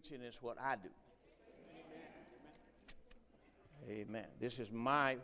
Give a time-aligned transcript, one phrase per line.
[0.00, 0.88] preaching is what I do.
[3.88, 4.26] Amen.
[4.38, 5.16] This is my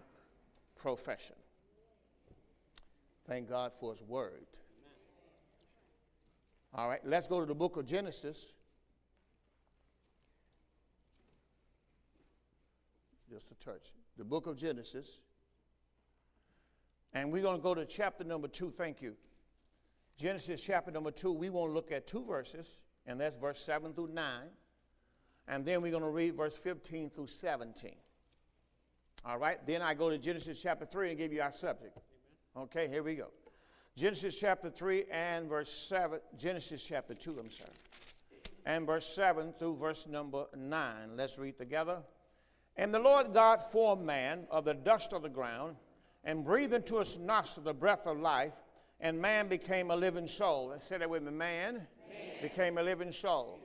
[0.76, 1.36] profession.
[3.26, 4.46] Thank God for His Word.
[6.74, 8.52] All right, let's go to the book of Genesis.
[13.30, 13.92] Just a touch.
[14.18, 15.20] The book of Genesis.
[17.12, 18.70] And we're going to go to chapter number two.
[18.70, 19.16] Thank you.
[20.18, 21.32] Genesis chapter number two.
[21.32, 24.24] We want to look at two verses, and that's verse 7 through 9.
[25.48, 27.92] And then we're going to read verse 15 through 17.
[29.24, 31.98] All right, then I go to Genesis chapter 3 and give you our subject.
[32.56, 33.28] Okay, here we go.
[33.96, 37.70] Genesis chapter 3 and verse 7, Genesis chapter 2, I'm sorry,
[38.66, 41.16] and verse 7 through verse number 9.
[41.16, 42.02] Let's read together.
[42.76, 45.76] And the Lord God formed man of the dust of the ground
[46.24, 48.52] and breathed into his nostrils the breath of life,
[49.00, 50.74] and man became a living soul.
[50.76, 51.30] I said that with me.
[51.30, 51.86] Man, man.
[52.42, 53.60] became a living soul.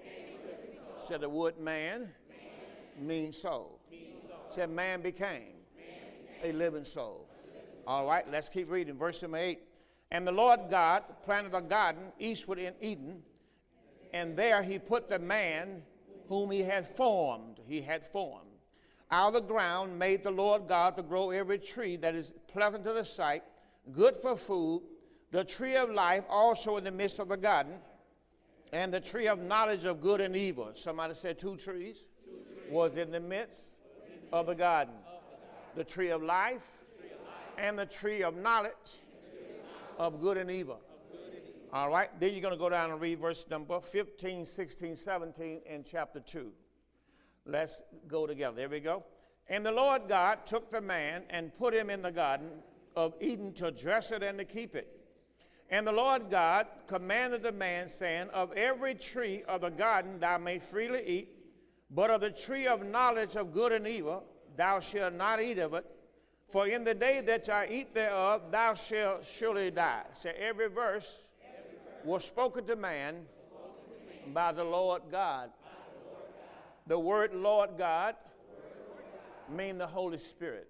[1.02, 1.08] A living soul.
[1.08, 3.08] Said the word man, man.
[3.08, 3.80] means soul.
[3.90, 4.38] Means soul.
[4.50, 5.30] Said man became,
[5.76, 5.86] man
[6.42, 6.56] became.
[6.56, 7.28] a living soul.
[7.88, 8.98] All right, let's keep reading.
[8.98, 9.60] Verse number 8.
[10.12, 13.22] And the Lord God planted a garden eastward in Eden,
[14.14, 15.82] and there he put the man
[16.28, 17.60] whom he had formed.
[17.66, 18.48] He had formed.
[19.10, 22.86] Out of the ground made the Lord God to grow every tree that is pleasant
[22.86, 23.44] to the sight,
[23.92, 24.84] good for food,
[25.32, 27.80] the tree of life also in the midst of the garden,
[28.74, 30.70] and the tree of knowledge of good and evil.
[30.74, 32.72] Somebody said two trees, two trees.
[32.72, 33.78] was in the midst
[34.32, 34.94] of the garden.
[35.76, 36.68] The tree of life
[37.58, 39.02] and the tree of knowledge
[39.98, 40.80] of good and evil.
[41.74, 45.62] All right, then you're going to go down and read verse number 15, 16, 17
[45.66, 46.52] in chapter 2.
[47.46, 48.58] Let's go together.
[48.58, 49.06] There we go.
[49.48, 52.50] And the Lord God took the man and put him in the garden
[52.96, 55.01] of Eden to dress it and to keep it.
[55.72, 60.38] And the Lord God commanded the man, saying, Of every tree of the garden thou
[60.38, 61.30] may freely eat,
[61.90, 64.26] but of the tree of knowledge of good and evil
[64.58, 65.86] thou shalt not eat of it,
[66.46, 70.04] for in the day that thou eat thereof, thou shalt surely die.
[70.12, 75.04] So every verse, every verse was spoken to man, spoken to man by, the Lord
[75.10, 75.52] God.
[75.54, 75.68] the
[76.10, 76.88] Lord God.
[76.88, 78.16] The word Lord God,
[79.50, 80.68] mean the Holy the Holy Spirit.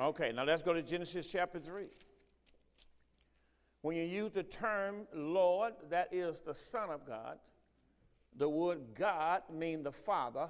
[0.00, 1.86] Okay, now let's go to Genesis chapter 3.
[3.82, 7.38] When you use the term Lord, that is the Son of God.
[8.36, 10.48] The word God means the Father,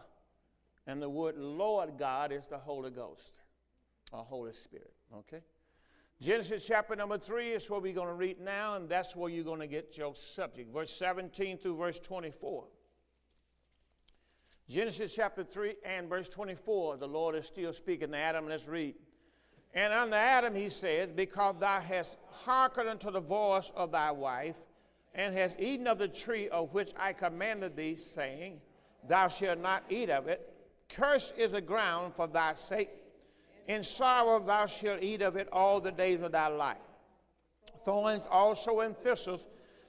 [0.87, 3.33] and the word Lord God is the Holy Ghost
[4.13, 4.93] our Holy Spirit.
[5.15, 5.41] Okay?
[6.21, 9.45] Genesis chapter number 3 is what we're going to read now, and that's where you're
[9.45, 10.73] going to get your subject.
[10.73, 12.65] Verse 17 through verse 24.
[14.69, 18.49] Genesis chapter 3 and verse 24, the Lord is still speaking to Adam.
[18.49, 18.95] Let's read.
[19.75, 24.57] And unto Adam he says, Because thou hast hearkened unto the voice of thy wife,
[25.15, 28.61] and hast eaten of the tree of which I commanded thee, saying,
[29.09, 30.53] Thou shalt not eat of it.
[30.89, 32.91] Cursed is the ground for thy sake
[33.69, 36.77] in sorrow thou shalt eat of it all the days of thy life.
[37.85, 39.47] Thorns also and thistles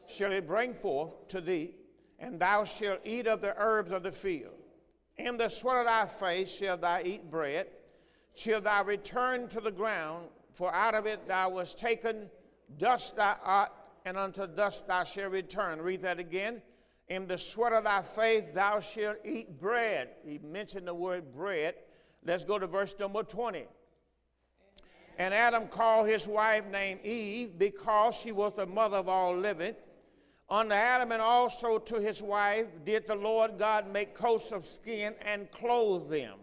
[0.08, 1.76] shall it bring forth to thee,
[2.20, 4.54] and thou shalt eat of the herbs of the field.
[5.18, 7.68] In the sweat of thy face shalt thou eat bread,
[8.38, 12.30] till thou return to the ground, for out of it thou wast taken,
[12.78, 13.72] dust thou art,
[14.06, 15.82] and unto dust thou shalt return.
[15.82, 16.62] Read that again.
[17.10, 20.10] In the sweat of thy face thou shalt eat bread.
[20.26, 21.76] He mentioned the word bread
[22.28, 23.66] Let's go to verse number 20.
[25.18, 29.76] And Adam called his wife named Eve because she was the mother of all living.
[30.50, 35.16] Unto Adam and also to his wife did the Lord God make coats of skin
[35.26, 36.38] and clothe them.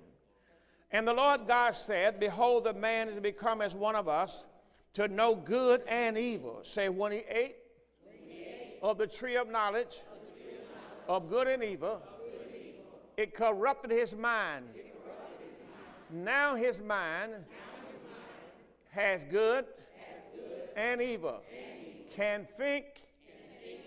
[0.91, 4.45] And the Lord God said, Behold, the man is become as one of us
[4.95, 6.61] to know good and evil.
[6.63, 7.57] Say, when he ate,
[8.05, 11.65] when he ate of the tree of knowledge, of, tree of, knowledge of, good and
[11.65, 12.85] evil, good and evil
[13.17, 14.67] it corrupted his mind.
[16.11, 17.33] Now his mind,
[18.91, 19.65] has, good
[20.77, 21.43] and evil,
[22.15, 22.85] can think,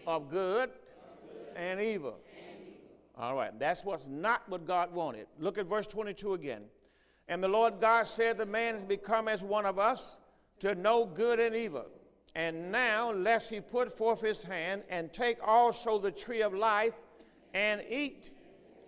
[0.06, 0.70] of good,
[1.56, 2.18] and evil.
[3.18, 5.28] All right, that's what's not what God wanted.
[5.40, 6.64] Look at verse 22 again.
[7.28, 10.18] And the Lord God said, The man has become as one of us
[10.60, 11.86] to know good and evil.
[12.36, 16.94] And now, lest he put forth his hand and take also the tree of life
[17.54, 18.30] and eat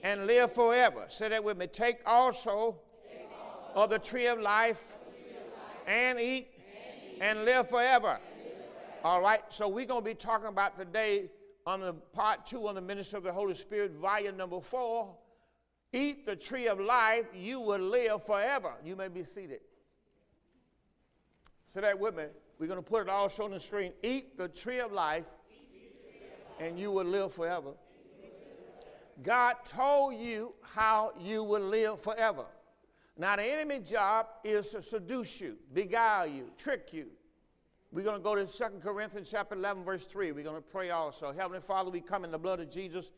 [0.03, 1.05] and live forever.
[1.07, 1.67] Say that with me.
[1.67, 2.77] Take also
[3.75, 4.97] of the tree of life
[5.87, 6.47] and eat
[7.19, 8.19] and live forever.
[9.03, 11.29] All right, so we're going to be talking about today
[11.65, 15.15] on the part two on the ministry of the Holy Spirit, volume number four.
[15.91, 18.73] Eat the tree of life, you will live forever.
[18.83, 19.61] You may be seated.
[21.65, 22.25] Say that with me.
[22.59, 23.93] We're going to put it all shown on the screen.
[24.03, 25.25] Eat the tree of life,
[26.59, 27.73] and you will live forever.
[29.23, 32.45] God told you how you will live forever.
[33.17, 37.07] Now, the enemy job is to seduce you, beguile you, trick you.
[37.91, 40.31] We're going to go to 2 Corinthians chapter 11, verse 3.
[40.31, 41.33] We're going to pray also.
[41.33, 43.11] Heavenly Father, we come in the blood of Jesus.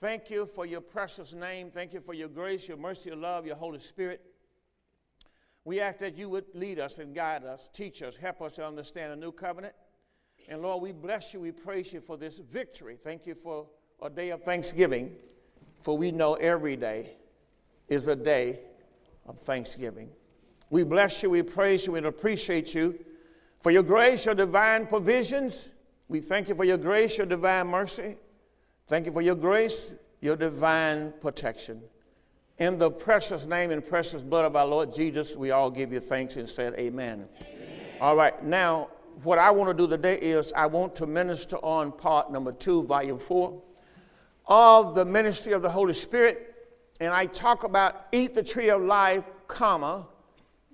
[0.00, 1.72] Thank you for your precious name.
[1.72, 4.20] Thank you for your grace, your mercy, your love, your Holy Spirit.
[5.64, 8.66] We ask that you would lead us and guide us, teach us, help us to
[8.66, 9.74] understand a new covenant.
[10.48, 12.96] And Lord, we bless you, we praise you for this victory.
[13.02, 13.66] Thank you for
[14.00, 15.16] a day of thanksgiving,
[15.80, 17.16] for we know every day
[17.88, 18.60] is a day
[19.26, 20.10] of thanksgiving.
[20.70, 22.98] We bless you, we praise you, and appreciate you
[23.60, 25.68] for your grace, your divine provisions.
[26.06, 28.16] We thank you for your grace, your divine mercy.
[28.88, 31.82] Thank you for your grace, your divine protection.
[32.58, 36.00] In the precious name and precious blood of our Lord Jesus, we all give you
[36.00, 37.28] thanks and said amen.
[37.36, 37.58] amen.
[38.00, 38.88] All right, now
[39.22, 42.82] what I want to do today is I want to minister on part number two,
[42.84, 43.62] volume four
[44.46, 46.54] of the ministry of the Holy Spirit
[47.00, 50.06] and I talk about eat the tree of life, comma,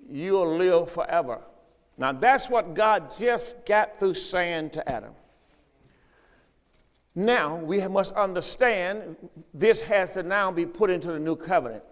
[0.09, 1.41] you'll live forever.
[1.97, 5.11] Now that's what God just got through saying to Adam.
[7.15, 9.15] Now we must understand
[9.53, 11.83] this has to now be put into the new covenant.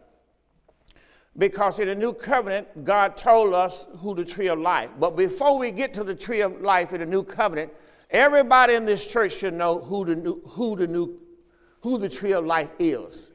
[1.38, 4.90] Because in the new covenant, God told us who the tree of life.
[5.00, 7.72] But before we get to the tree of life in the new covenant,
[8.12, 11.20] everybody in this church should know who the new, who the new,
[11.82, 13.32] who the tree of life is.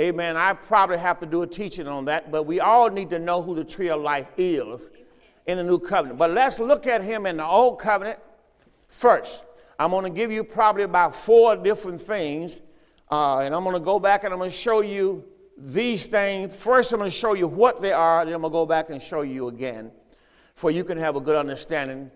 [0.00, 0.36] Amen.
[0.36, 3.42] I probably have to do a teaching on that, but we all need to know
[3.42, 4.90] who the tree of life is
[5.46, 6.18] in the new covenant.
[6.18, 8.18] But let's look at him in the old covenant
[8.88, 9.43] first.
[9.78, 12.60] I'm going to give you probably about four different things,
[13.10, 15.24] uh, and I'm going to go back and I'm going to show you
[15.56, 16.54] these things.
[16.54, 18.90] First, I'm going to show you what they are, then I'm going to go back
[18.90, 19.90] and show you again,
[20.54, 22.10] for you can have a good understanding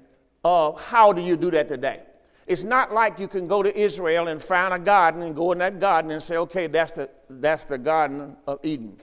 [0.44, 2.02] of how do you do that today.
[2.46, 5.58] It's not like you can go to Israel and find a garden and go in
[5.58, 8.98] that garden and say, okay, that's the, that's the Garden of Eden.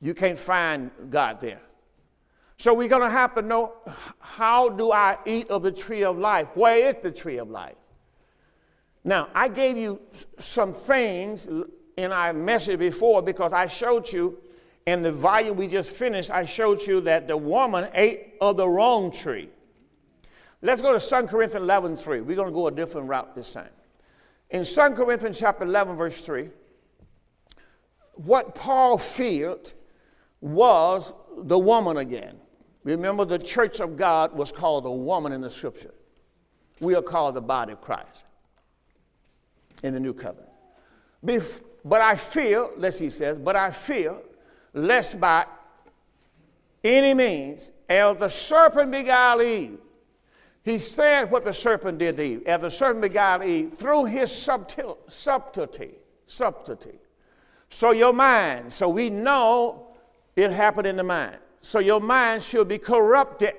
[0.00, 1.60] You can't find God there.
[2.62, 3.72] So we're going to have to know
[4.20, 6.46] how do I eat of the tree of life?
[6.54, 7.74] Where is the tree of life?
[9.02, 10.00] Now, I gave you
[10.38, 11.48] some things
[11.96, 14.38] in our message before because I showed you
[14.86, 18.68] in the volume we just finished, I showed you that the woman ate of the
[18.68, 19.48] wrong tree.
[20.60, 22.20] Let's go to 2 Corinthians 11, 3.
[22.20, 23.70] We're going to go a different route this time.
[24.50, 26.48] In 2 Corinthians chapter 11, verse 3,
[28.12, 29.72] what Paul feared
[30.40, 32.38] was the woman again.
[32.84, 35.94] Remember, the church of God was called a woman in the scripture.
[36.80, 38.24] We are called the body of Christ
[39.82, 40.48] in the new covenant.
[41.24, 44.16] Bef- but I fear, lest he says, but I fear
[44.72, 45.46] lest by
[46.82, 49.78] any means, as the serpent beguiled Eve,
[50.64, 52.42] he said what the serpent did to Eve.
[52.46, 55.90] As the serpent beguiled Eve through his subtil, subtlety,
[56.26, 56.98] subtlety.
[57.68, 59.88] So your mind, so we know
[60.36, 61.38] it happened in the mind.
[61.62, 63.54] So your mind should be corrupted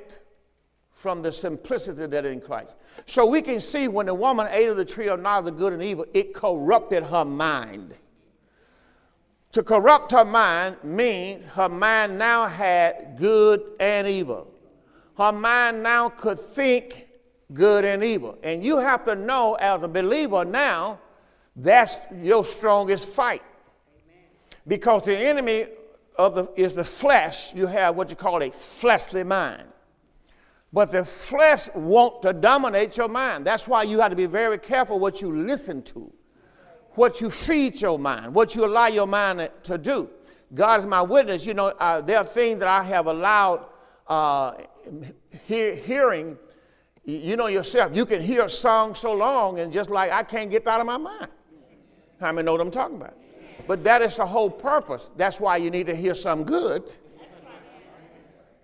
[0.91, 2.75] from the simplicity that in Christ.
[3.05, 5.73] So we can see when the woman ate of the tree of knowledge of good
[5.73, 7.95] and evil, it corrupted her mind.
[9.53, 14.53] To corrupt her mind means her mind now had good and evil
[15.17, 17.07] her mind now could think
[17.53, 18.37] good and evil.
[18.43, 20.99] And you have to know as a believer now,
[21.55, 23.43] that's your strongest fight.
[24.67, 25.67] Because the enemy
[26.15, 27.53] of the, is the flesh.
[27.53, 29.63] You have what you call a fleshly mind.
[30.71, 33.45] But the flesh want to dominate your mind.
[33.45, 36.11] That's why you have to be very careful what you listen to,
[36.91, 40.09] what you feed your mind, what you allow your mind to do.
[40.53, 41.45] God is my witness.
[41.45, 43.65] You know, uh, there are things that I have allowed
[44.07, 44.53] uh,
[45.45, 46.37] hear, hearing,
[47.05, 50.49] you know yourself, you can hear a song so long and just like I can't
[50.49, 51.27] get that out of my mind.
[52.19, 53.17] How many know what I'm talking about?
[53.67, 55.09] But that is the whole purpose.
[55.15, 56.93] That's why you need to hear some good.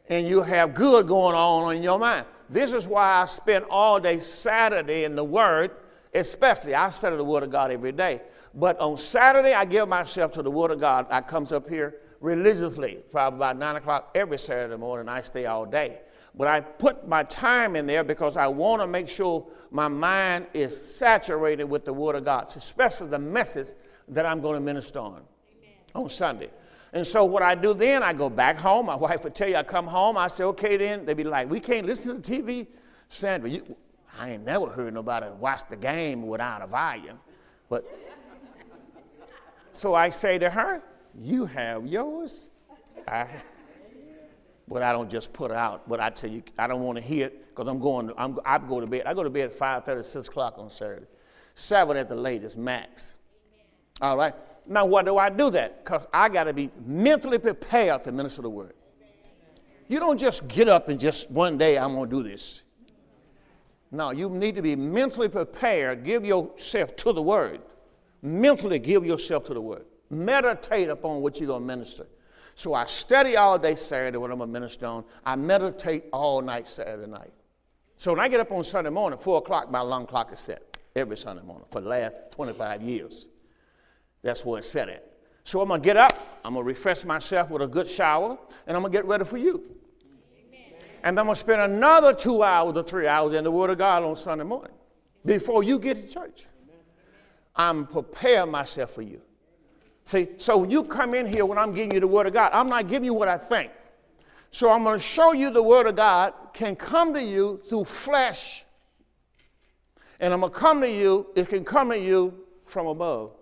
[0.10, 2.26] And you have good going on in your mind.
[2.50, 5.72] This is why I spend all day Saturday in the Word,
[6.16, 6.74] especially.
[6.74, 8.22] I study the Word of God every day.
[8.56, 11.06] But on Saturday, I give myself to the Word of God.
[11.12, 15.08] I comes up here religiously, probably about 9 o'clock every Saturday morning.
[15.08, 16.00] I stay all day.
[16.36, 20.48] But I put my time in there because I want to make sure my mind
[20.54, 23.70] is saturated with the Word of God, especially the message
[24.10, 25.24] that I'm going to minister on Amen.
[25.96, 26.50] on Sunday.
[26.94, 28.88] And so what I do then, I go back home.
[28.88, 30.18] My wife would tell you, I come home.
[30.18, 31.06] I say, okay, then.
[31.06, 32.68] They'd be like, we can't listen to the TV.
[33.10, 33.76] Sandra, you,
[34.20, 37.20] I ain't never heard nobody watch the game without a volume.
[37.70, 37.86] But
[39.72, 40.82] so I say to her,
[41.16, 42.50] you have yours.
[43.08, 43.28] I,
[44.68, 45.88] but I don't just put it out.
[45.88, 48.12] But I tell you, I don't want to hear it because I'm going.
[48.18, 49.04] I'm, I go to bed.
[49.06, 51.08] I go to bed at 5:30, 6 o'clock on Saturday,
[51.56, 53.16] seven at the latest, max.
[54.02, 54.34] All right.
[54.66, 55.84] Now, why do I do that?
[55.84, 58.74] Because I got to be mentally prepared to minister the word.
[59.88, 62.62] You don't just get up and just one day I'm going to do this.
[63.92, 66.04] No, you need to be mentally prepared.
[66.04, 67.62] Give yourself to the word.
[68.22, 69.86] Mentally give yourself to the word.
[70.12, 72.08] Meditate upon what you're going to minister.
[72.54, 75.06] So I study all day Saturday when I'm to minister on.
[75.26, 77.32] I meditate all night Saturday night.
[77.98, 80.78] So when I get up on Sunday morning, 4 o'clock, my alarm clock is set
[80.96, 83.26] every Sunday morning for the last 25 years.
[84.22, 85.06] That's where it's set at.
[85.44, 88.38] So I'm going to get up, I'm going to refresh myself with a good shower,
[88.68, 89.64] and I'm going to get ready for you.
[90.48, 90.74] Amen.
[91.04, 93.78] And I'm going to spend another two hours or three hours in the Word of
[93.78, 94.74] God on Sunday morning
[95.26, 96.46] before you get to church.
[97.56, 99.22] I'm preparing myself for you.
[100.06, 102.52] See, so when you come in here when I'm giving you the Word of God,
[102.54, 103.72] I'm not giving you what I think.
[104.52, 107.86] So I'm going to show you the Word of God can come to you through
[107.86, 108.66] flesh.
[110.20, 113.39] And I'm going to come to you, it can come to you from above.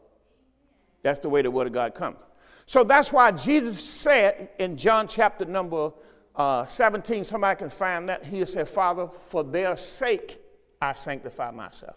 [1.07, 2.17] That's the way the Word of God comes.
[2.65, 5.93] So that's why Jesus said in John chapter number
[6.35, 10.41] uh, 17, somebody can find that, he said, Father, for their sake
[10.81, 11.95] I sanctify myself.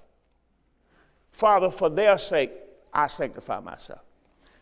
[1.32, 2.52] Father, for their sake
[2.94, 3.98] I sanctify myself.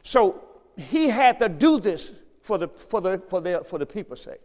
[0.03, 0.43] So
[0.79, 4.41] he had to do this for the, for the, for the, for the people's sake.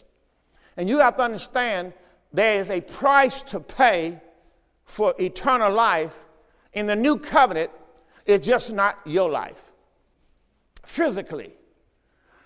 [0.76, 1.94] And you have to understand
[2.34, 4.20] there is a price to pay
[4.84, 6.26] for eternal life.
[6.74, 7.72] In the new covenant,
[8.26, 9.70] it's just not your life
[10.86, 11.54] physically.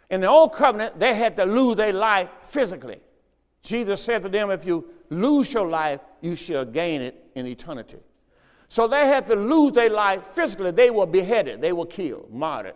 [0.09, 2.99] In the old covenant, they had to lose their life physically.
[3.61, 7.97] Jesus said to them, If you lose your life, you shall gain it in eternity.
[8.69, 10.71] So they had to lose their life physically.
[10.71, 12.75] They were beheaded, they were killed, martyred.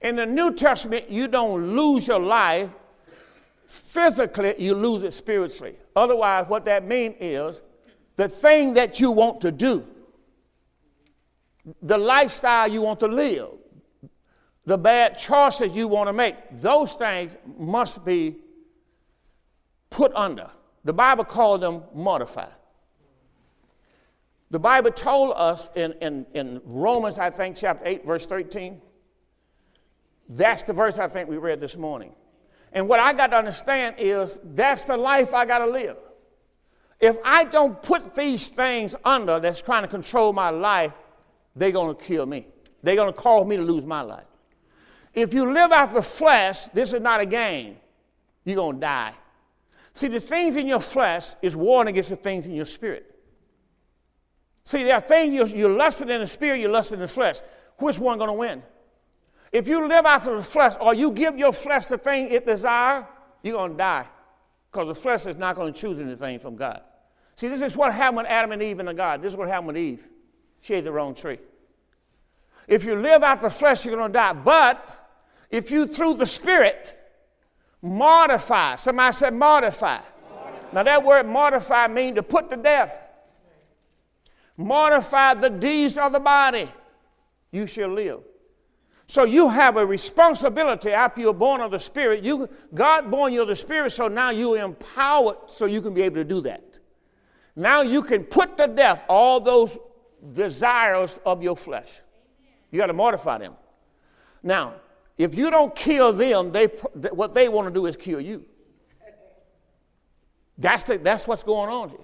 [0.00, 2.68] In the New Testament, you don't lose your life
[3.66, 5.76] physically, you lose it spiritually.
[5.96, 7.62] Otherwise, what that means is
[8.16, 9.86] the thing that you want to do,
[11.82, 13.48] the lifestyle you want to live,
[14.66, 18.36] the bad choices you want to make, those things must be
[19.90, 20.50] put under.
[20.84, 22.52] The Bible called them mortified.
[24.50, 28.80] The Bible told us in, in, in Romans, I think, chapter 8, verse 13.
[30.28, 32.14] That's the verse I think we read this morning.
[32.72, 35.96] And what I got to understand is that's the life I got to live.
[37.00, 40.92] If I don't put these things under that's trying to control my life,
[41.54, 42.46] they're going to kill me.
[42.82, 44.24] They're going to cause me to lose my life.
[45.14, 47.76] If you live out the flesh, this is not a game.
[48.44, 49.14] You're going to die.
[49.92, 53.14] See, the things in your flesh is warring against the things in your spirit.
[54.64, 57.36] See, there are things you're, you're lusting in the spirit, you're lusting in the flesh.
[57.78, 58.62] Which one going to win?
[59.52, 63.04] If you live out the flesh or you give your flesh the thing it desires,
[63.42, 64.08] you're going to die.
[64.72, 66.82] Because the flesh is not going to choose anything from God.
[67.36, 69.22] See, this is what happened with Adam and Eve and the God.
[69.22, 70.08] This is what happened with Eve.
[70.60, 71.38] She ate the wrong tree.
[72.66, 74.32] If you live out the flesh, you're going to die.
[74.32, 75.03] But
[75.54, 76.98] if you, through the Spirit,
[77.80, 80.00] mortify, somebody said mortify.
[80.72, 82.98] Now, that word mortify means to put to death.
[84.56, 86.68] Mortify the deeds of the body,
[87.52, 88.20] you shall live.
[89.06, 92.24] So you have a responsibility after you're born of the Spirit.
[92.24, 96.02] You, God born you of the Spirit, so now you're empowered so you can be
[96.02, 96.80] able to do that.
[97.54, 99.78] Now you can put to death all those
[100.32, 102.00] desires of your flesh.
[102.72, 103.54] You got to mortify them.
[104.42, 104.74] Now,
[105.16, 108.44] if you don't kill them, they, what they want to do is kill you.
[110.58, 111.98] That's, the, that's what's going on here.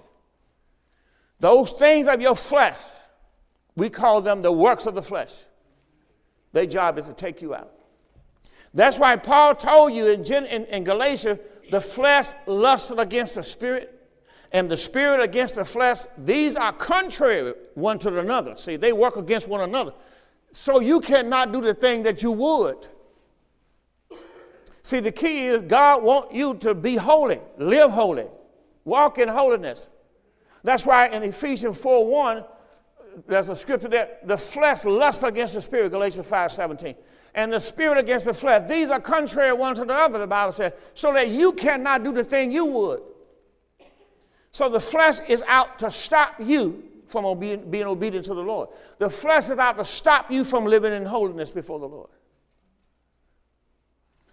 [1.39, 2.79] Those things of your flesh,
[3.75, 5.33] we call them the works of the flesh.
[6.53, 7.71] Their job is to take you out.
[8.73, 11.39] That's why Paul told you in, in, in Galatia,
[11.69, 13.97] the flesh lusts against the spirit,
[14.53, 15.99] and the spirit against the flesh.
[16.17, 18.55] These are contrary one to another.
[18.55, 19.93] See, they work against one another.
[20.53, 22.87] So you cannot do the thing that you would.
[24.83, 28.27] See, the key is God wants you to be holy, live holy,
[28.83, 29.89] walk in holiness.
[30.63, 32.43] That's why in Ephesians 4 1,
[33.27, 36.95] there's a scripture that the flesh lusts against the spirit, Galatians 5 17.
[37.33, 38.67] And the spirit against the flesh.
[38.67, 42.11] These are contrary one to the other, the Bible says, so that you cannot do
[42.11, 43.01] the thing you would.
[44.51, 48.69] So the flesh is out to stop you from being obedient to the Lord.
[48.97, 52.09] The flesh is out to stop you from living in holiness before the Lord.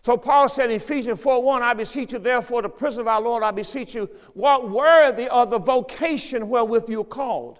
[0.08, 3.20] So Paul said in Ephesians 4 1, I beseech you, therefore, the prisoner of our
[3.20, 7.58] Lord, I beseech you, walk worthy of the vocation wherewith you are called.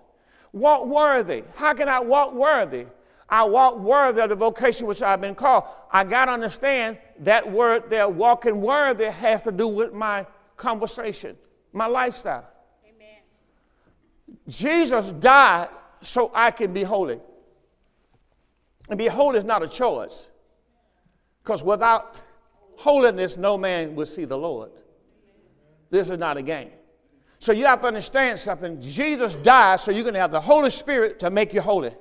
[0.53, 1.45] Walk worthy.
[1.57, 2.87] How can I walk worthy?
[3.29, 5.65] I walk worthy of the vocation which I've been called.
[5.93, 10.25] I got to understand that word there, walking worthy, has to do with my
[10.57, 11.37] conversation,
[11.75, 12.49] my lifestyle.
[12.83, 13.19] Amen.
[14.49, 15.69] Jesus died
[16.01, 17.21] so I can be holy.
[18.89, 20.29] And be holy is not a choice.
[21.43, 22.23] Because without
[22.79, 24.71] holiness, no man will see the Lord.
[25.91, 26.71] This is not a game.
[27.41, 28.81] So you have to understand something.
[28.81, 31.93] Jesus died so you're going to have the Holy Spirit to make you holy.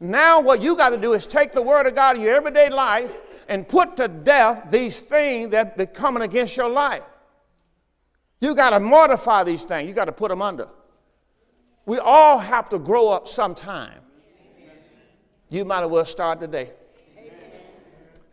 [0.00, 2.70] Now, what you got to do is take the Word of God in your everyday
[2.70, 3.14] life
[3.48, 7.04] and put to death these things that are coming against your life.
[8.40, 10.68] You got to mortify these things, you got to put them under.
[11.86, 14.00] We all have to grow up sometime.
[15.48, 16.70] You might as well start today.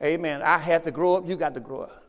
[0.02, 0.42] Amen.
[0.42, 2.04] I had to grow up, you got to grow up.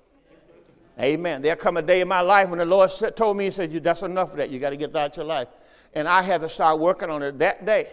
[0.99, 1.41] Amen.
[1.41, 3.73] There'll come a day in my life when the Lord said, told me, He said,
[3.83, 4.51] That's enough of that.
[4.51, 5.49] You got to get that out of your life.
[5.95, 7.89] And I had to start working on it that day.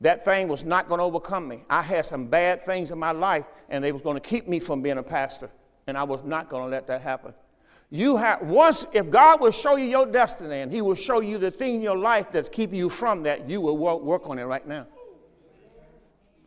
[0.00, 1.62] That thing was not going to overcome me.
[1.70, 4.60] I had some bad things in my life, and they was going to keep me
[4.60, 5.50] from being a pastor.
[5.86, 7.32] And I was not going to let that happen.
[7.90, 11.38] You have once, if God will show you your destiny and He will show you
[11.38, 14.44] the thing in your life that's keeping you from that, you will work on it
[14.44, 14.86] right now.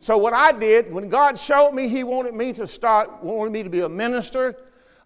[0.00, 3.62] So what I did, when God showed me He wanted me to start, wanted me
[3.62, 4.56] to be a minister,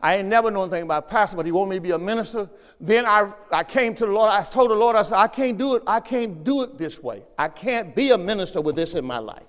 [0.02, 2.50] I ain't never known anything about pastor, but he wanted me to be a minister.
[2.80, 4.30] Then I, I came to the Lord.
[4.30, 5.84] I told the Lord, I said, I can't do it.
[5.86, 7.22] I can't do it this way.
[7.38, 9.46] I can't be a minister with this in my life.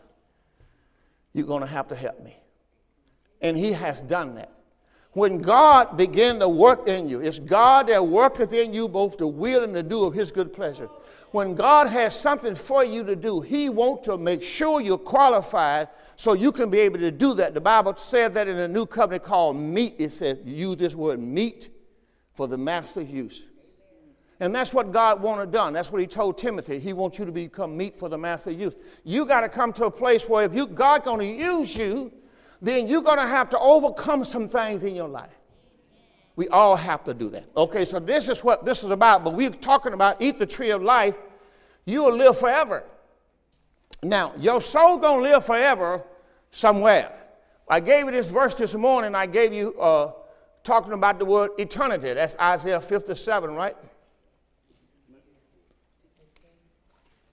[1.33, 2.37] You're going to have to help me.
[3.41, 4.51] And he has done that.
[5.13, 9.27] When God began to work in you, it's God that worketh in you both the
[9.27, 10.89] will and the do of his good pleasure.
[11.33, 15.87] When God has something for you to do, he wants to make sure you're qualified
[16.15, 17.55] so you can be able to do that.
[17.55, 19.95] The Bible says that in a new covenant called meet.
[19.97, 21.69] It says, use this word meet
[22.35, 23.47] for the master's use.
[24.39, 25.73] And that's what God wanted done.
[25.73, 26.77] That's what he told Timothy.
[26.77, 28.75] He wants you to become meet for the master's use.
[29.03, 32.13] You got to come to a place where if you God's going to use you,
[32.61, 35.33] then you're going to have to overcome some things in your life.
[36.35, 37.45] We all have to do that.
[37.55, 40.71] Okay, so this is what this is about, but we're talking about eat the tree
[40.71, 41.15] of life,
[41.85, 42.83] you will live forever.
[44.01, 46.03] Now, your soul gonna live forever
[46.51, 47.11] somewhere.
[47.69, 49.15] I gave you this verse this morning.
[49.15, 50.11] I gave you uh,
[50.63, 52.13] talking about the word eternity.
[52.13, 53.75] That's Isaiah 57, right?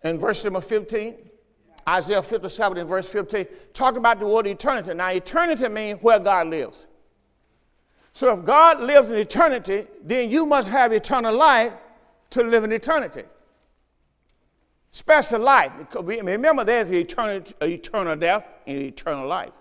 [0.03, 1.17] And verse number 15,
[1.89, 4.95] Isaiah 57 and verse 15, talk about the word eternity.
[4.95, 6.87] Now, eternity means where God lives.
[8.13, 11.73] So if God lives in eternity, then you must have eternal life
[12.31, 13.25] to live in eternity.
[14.91, 15.73] Special life.
[15.95, 19.53] Remember, there's the eternal, eternal death and eternal life.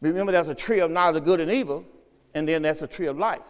[0.00, 1.84] Remember, there's a tree of knowledge of good and evil,
[2.34, 3.42] and then there's a tree of life.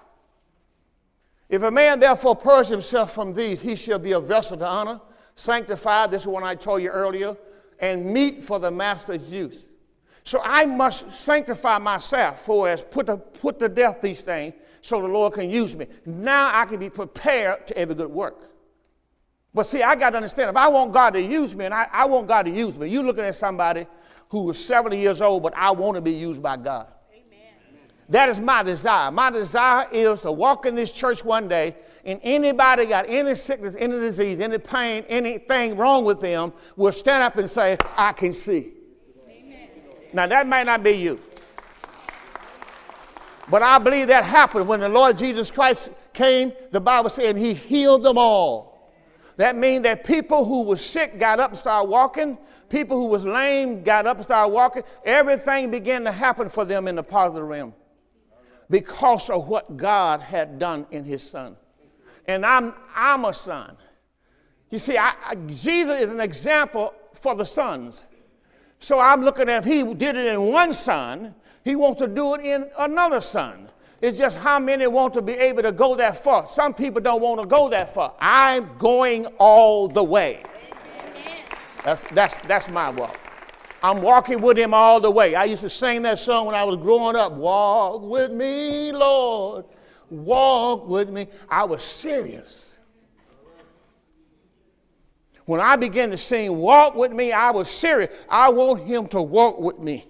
[1.48, 5.00] If a man therefore purge himself from these, he shall be a vessel to honor,
[5.34, 7.36] sanctified, this is one I told you earlier,
[7.80, 9.66] and meet for the master's use.
[10.24, 15.00] So I must sanctify myself for as put to, put to death these things so
[15.00, 15.86] the Lord can use me.
[16.06, 18.50] Now I can be prepared to every good work.
[19.52, 21.88] But see, I got to understand if I want God to use me and I,
[21.92, 23.86] I want God to use me, you're looking at somebody
[24.30, 26.88] who was 70 years old, but I want to be used by God.
[27.12, 27.54] Amen.
[28.08, 29.10] That is my desire.
[29.10, 33.76] My desire is to walk in this church one day and anybody got any sickness,
[33.78, 38.32] any disease, any pain, anything wrong with them will stand up and say, I can
[38.32, 38.73] see.
[40.14, 41.20] Now, that might not be you.
[43.50, 46.52] But I believe that happened when the Lord Jesus Christ came.
[46.70, 48.92] The Bible said he healed them all.
[49.36, 52.38] That means that people who were sick got up and started walking.
[52.68, 54.84] People who was lame got up and started walking.
[55.04, 57.74] Everything began to happen for them in the positive realm
[58.70, 61.56] because of what God had done in his son.
[62.26, 63.76] And I'm, I'm a son.
[64.70, 68.06] You see, I, I, Jesus is an example for the sons.
[68.80, 71.34] So I'm looking at if he did it in one son,
[71.64, 73.68] he wants to do it in another son.
[74.00, 76.46] It's just how many want to be able to go that far.
[76.46, 78.12] Some people don't want to go that far.
[78.20, 80.42] I'm going all the way.
[81.84, 83.18] That's, that's, that's my walk.
[83.82, 85.34] I'm walking with him all the way.
[85.34, 87.32] I used to sing that song when I was growing up.
[87.32, 89.66] Walk with me, Lord.
[90.10, 91.28] Walk with me.
[91.48, 92.73] I was serious.
[95.46, 98.14] When I began to sing Walk with Me, I was serious.
[98.28, 100.06] I want him to walk with me.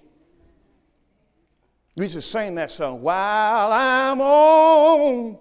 [1.96, 3.02] We used to sing that song.
[3.02, 5.38] While I'm on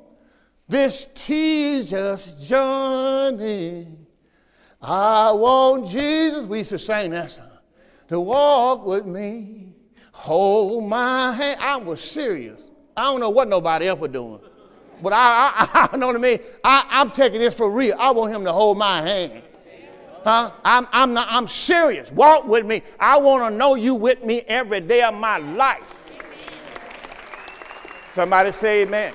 [0.67, 3.87] this Jesus journey,
[4.81, 6.45] I want Jesus.
[6.45, 7.49] We used to sing that song.
[8.09, 9.73] To walk with me,
[10.11, 11.59] hold my hand.
[11.61, 12.69] I was serious.
[12.95, 14.39] I don't know what nobody else was doing.
[15.01, 16.39] But I, I, I know what I mean.
[16.63, 17.95] I, I'm taking this for real.
[17.99, 19.42] I want him to hold my hand.
[20.23, 20.51] Huh?
[20.63, 22.11] I'm, I'm, not, I'm serious.
[22.11, 22.81] Walk with me.
[22.99, 25.99] I want to know you with me every day of my life.
[28.13, 29.13] Somebody say amen.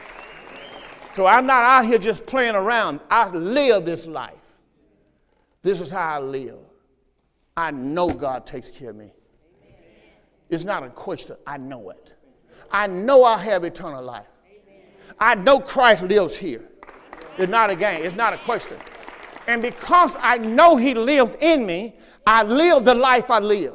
[1.15, 3.01] So I'm not out here just playing around.
[3.11, 4.35] I live this life.
[5.63, 6.59] This is how I live.
[7.57, 9.13] I know God takes care of me.
[10.51, 11.37] It's not a question.
[11.47, 12.15] I know it.
[12.71, 14.27] I know I have eternal life.
[15.19, 16.69] I know Christ lives here.
[17.39, 18.77] It's not a game, it's not a question.
[19.49, 23.75] And because I know He lives in me, I live the life I live.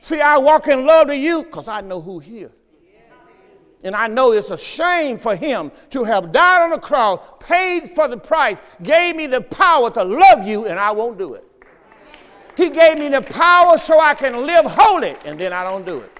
[0.00, 2.50] See, I walk in love to you because I know who here.
[3.84, 7.90] And I know it's a shame for him to have died on the cross, paid
[7.90, 11.44] for the price, gave me the power to love you, and I won't do it.
[12.56, 15.98] He gave me the power so I can live holy, and then I don't do
[15.98, 16.12] it.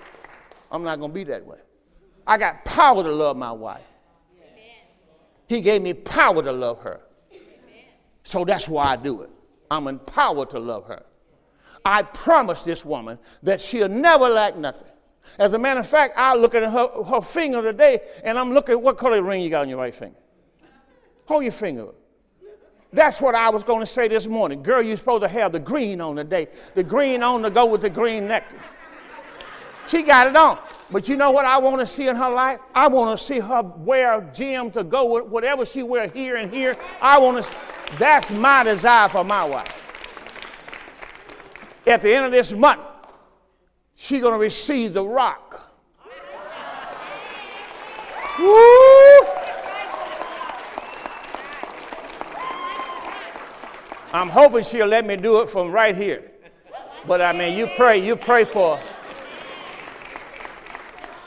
[0.71, 1.59] I'm not going to be that way.
[2.27, 3.81] I got power to love my wife.
[5.47, 7.01] He gave me power to love her.
[8.25, 9.31] So that's why I do it.
[9.71, 11.03] I'm empowered to love her.
[11.85, 14.89] I promise this woman that she'll never lack nothing.
[15.39, 18.81] As a matter of fact, I look at her, her finger today and I'm looking,
[18.81, 20.19] what color ring you got on your right finger?
[21.27, 21.89] Hold your finger.
[22.93, 24.63] That's what I was going to say this morning.
[24.63, 26.49] Girl, you're supposed to have the green on today.
[26.75, 28.73] The green on to go with the green necklace.
[29.89, 30.59] She got it on.
[30.93, 32.61] But you know what I want to see in her life?
[32.75, 36.53] I want to see her wear gems to go with whatever she wear here and
[36.53, 36.77] here.
[37.01, 37.55] I want to,
[37.99, 39.75] that's my desire for my wife.
[41.87, 42.83] At the end of this month,
[43.95, 45.73] she's going to receive the rock.
[48.39, 49.27] Woo!
[54.13, 56.31] I'm hoping she'll let me do it from right here.
[57.07, 58.79] But I mean, you pray, you pray for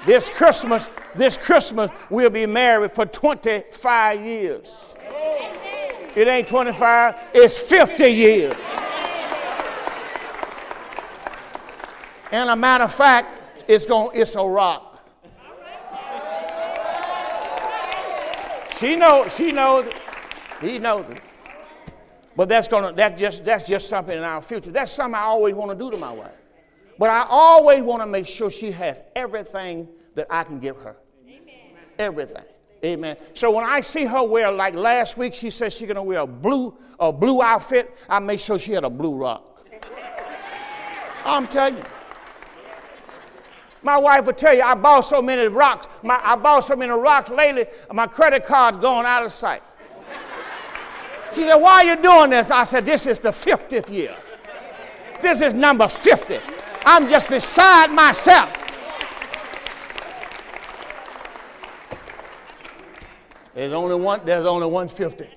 [0.05, 0.89] this Christmas.
[1.15, 4.69] This Christmas, we'll be married for 25 years.
[6.13, 8.55] It ain't 25, it's 50 years.
[12.31, 14.91] And a matter of fact, it's going it's a rock.
[18.77, 19.89] She knows, she knows,
[20.59, 21.21] he knows it.
[22.35, 24.71] But that's gonna that just that's just something in our future.
[24.71, 26.44] That's something I always want to do to my wife.
[26.97, 30.97] But I always want to make sure she has everything that I can give her.
[31.27, 31.55] Amen.
[31.99, 32.43] Everything.
[32.83, 33.17] Amen.
[33.33, 36.27] So when I see her wear, like last week, she said she's gonna wear a
[36.27, 37.97] blue, a blue outfit.
[38.07, 39.65] I make sure she had a blue rock.
[41.25, 41.83] I'm telling you.
[43.81, 45.87] My wife would tell you, I bought so many rocks.
[46.01, 49.61] My, I bought so many rocks lately, my credit card's going out of sight.
[51.33, 52.49] She said, Why are you doing this?
[52.49, 54.15] I said, This is the 50th year.
[55.21, 56.39] This is number 50.
[56.85, 58.53] I'm just beside myself.
[63.55, 65.33] There's only one, there's only 150.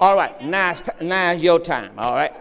[0.00, 2.32] All right, now it's, now it's your time, all right?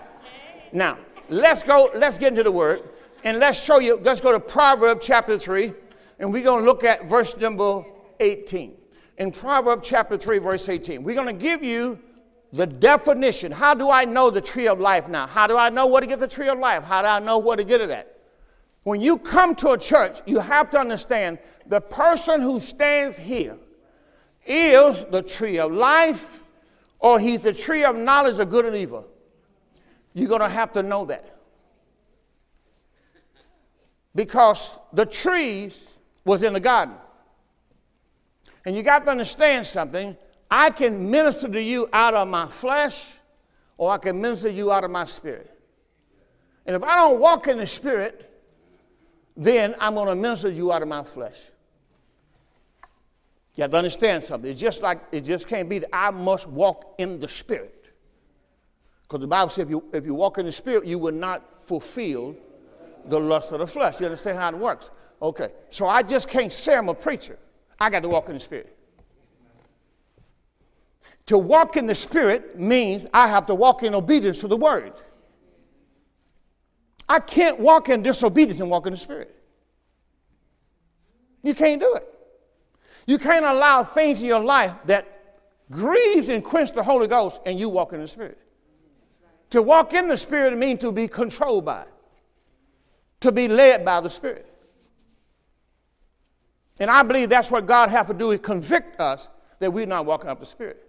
[0.73, 0.97] Now,
[1.29, 2.83] let's go, let's get into the word.
[3.23, 5.73] And let's show you, let's go to Proverbs chapter 3,
[6.19, 7.83] and we're going to look at verse number
[8.19, 8.75] 18.
[9.17, 11.99] In Proverbs chapter 3, verse 18, we're going to give you
[12.55, 13.51] the definition.
[13.51, 15.27] How do I know the tree of life now?
[15.27, 16.83] How do I know where to get the tree of life?
[16.83, 18.17] How do I know where to get it at?
[18.83, 23.57] When you come to a church, you have to understand the person who stands here
[24.45, 26.43] is the tree of life
[26.99, 29.05] or he's the tree of knowledge of good and evil.
[30.13, 31.35] You're going to have to know that
[34.13, 35.83] because the trees
[36.23, 36.95] was in the garden.
[38.65, 40.15] And you got to understand something.
[40.49, 43.13] I can minister to you out of my flesh,
[43.77, 45.51] or I can minister to you out of my spirit.
[46.65, 48.31] And if I don't walk in the spirit,
[49.35, 51.39] then I'm going to minister to you out of my flesh.
[53.55, 54.51] You have to understand something.
[54.51, 57.85] It's just like it just can't be that I must walk in the spirit.
[59.03, 61.57] Because the Bible says if you, if you walk in the spirit, you will not
[61.59, 62.35] fulfill
[63.05, 63.99] the lust of the flesh.
[63.99, 64.89] You understand how it works?
[65.21, 65.49] Okay.
[65.69, 67.37] So I just can't say I'm a preacher.
[67.79, 68.74] I got to walk in the Spirit.
[71.27, 74.93] To walk in the Spirit means I have to walk in obedience to the Word.
[77.07, 79.35] I can't walk in disobedience and walk in the Spirit.
[81.43, 82.07] You can't do it.
[83.07, 85.07] You can't allow things in your life that
[85.71, 88.39] grieves and quench the Holy Ghost and you walk in the Spirit.
[89.51, 91.91] To walk in the Spirit means to be controlled by it
[93.25, 94.45] to be led by the Spirit.
[96.79, 100.05] And I believe that's what God has to do is convict us that we're not
[100.05, 100.84] walking up the Spirit.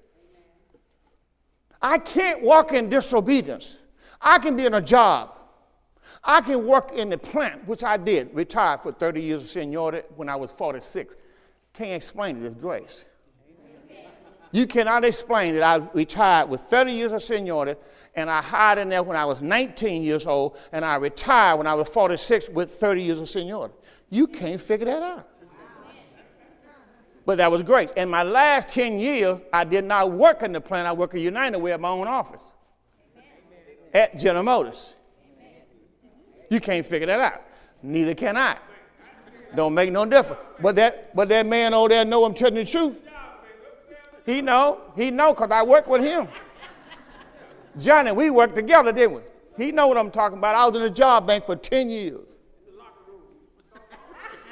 [1.81, 3.77] I can't walk in disobedience.
[4.21, 5.33] I can be in a job.
[6.25, 10.07] I can work in the plant, which I did, retired for 30 years of seniority
[10.17, 11.17] when I was 46.
[11.73, 13.05] Can't explain it, it's grace.
[14.53, 17.79] You cannot explain that I retired with 30 years of seniority
[18.15, 21.67] and I hired in there when I was 19 years old and I retired when
[21.67, 23.75] I was 46 with 30 years of seniority.
[24.09, 25.29] You can't figure that out.
[27.27, 27.91] But that was great.
[27.93, 30.87] In my last 10 years, I did not work in the plant.
[30.87, 32.55] I worked at United Way at my own office.
[33.93, 34.95] at General Motors.
[36.49, 37.43] You can't figure that out.
[37.83, 38.57] Neither can I.
[39.57, 40.41] Don't make no difference.
[40.61, 42.97] But that, but that man over there know I'm telling the truth.
[44.25, 44.81] He know.
[44.97, 46.29] He know because I work with him.
[47.79, 49.23] Johnny, we worked together, didn't we?
[49.57, 50.55] He know what I'm talking about.
[50.55, 52.29] I was in the job bank for 10 years.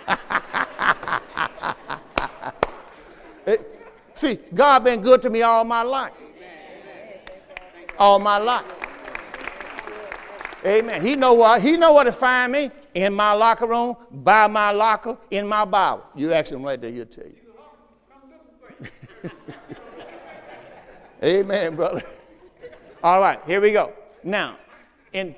[3.47, 3.57] Eh,
[4.15, 6.13] see, God been good to me all my life.
[7.99, 8.75] All my life.
[10.65, 11.03] Amen.
[11.03, 14.71] He know what he know where to find me in my locker room, by my
[14.71, 16.05] locker, in my Bible.
[16.15, 17.35] You ask him right there, he'll tell you.
[21.23, 22.03] Amen, brother.
[23.03, 23.93] All right, here we go.
[24.23, 24.57] Now,
[25.13, 25.35] in,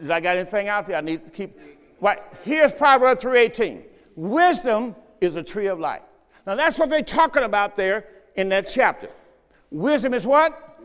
[0.00, 0.96] did I got anything out there?
[0.96, 1.58] I need to keep.
[2.00, 3.82] Right, here's Proverbs 3:18.
[4.16, 6.02] Wisdom is a tree of life.
[6.46, 9.08] Now that's what they're talking about there in that chapter.
[9.70, 10.78] Wisdom is what?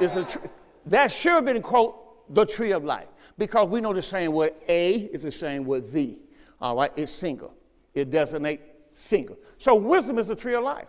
[0.00, 0.42] A tree.
[0.86, 4.52] That should have been quote the tree of life because we know the same word
[4.68, 6.18] a is the same word the.
[6.60, 7.54] All right, it's single.
[7.94, 9.38] It designates single.
[9.58, 10.86] So wisdom is the tree of life.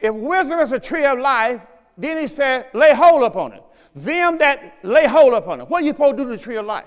[0.00, 1.60] If wisdom is a tree of life,
[1.96, 3.62] then he said, lay hold upon it.
[3.94, 5.68] Them that lay hold upon it.
[5.68, 6.86] What are you supposed to do to the tree of life?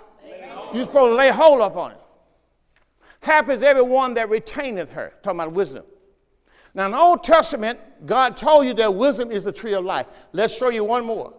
[0.74, 1.98] You're supposed to lay hold upon it.
[3.26, 5.12] Happy is everyone that retaineth her.
[5.24, 5.84] Talking about wisdom.
[6.76, 10.06] Now, in the Old Testament, God told you that wisdom is the tree of life.
[10.32, 11.34] Let's show you one more.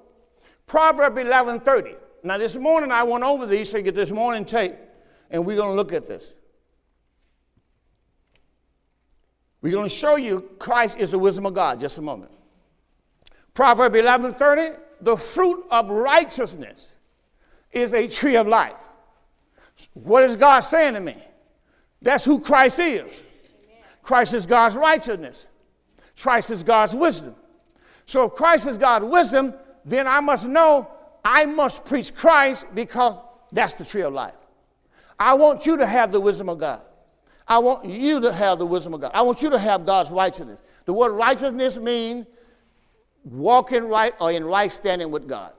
[0.67, 1.95] Proverb 11 30.
[2.25, 4.75] Now, this morning I went over these so you get this morning tape,
[5.31, 6.35] and we're going to look at this.
[9.63, 11.79] We're going to show you Christ is the wisdom of God.
[11.79, 12.33] Just a moment.
[13.55, 14.77] Proverb 11 30.
[15.03, 16.91] The fruit of righteousness
[17.71, 18.75] is a tree of life.
[19.93, 21.23] What is God saying to me?
[22.07, 23.25] That's who Christ is.
[24.01, 25.45] Christ is God's righteousness.
[26.17, 27.35] Christ is God's wisdom.
[28.07, 29.53] So if Christ is God's wisdom,
[29.85, 30.89] then I must know
[31.25, 33.19] I must preach Christ because
[33.51, 34.37] that's the tree of life.
[35.19, 36.83] I want you to have the wisdom of God.
[37.49, 39.11] I want you to have the wisdom of God.
[39.13, 40.61] I want you to have God's righteousness.
[40.85, 42.27] The word righteousness means
[43.25, 45.51] walking right or in right standing with God.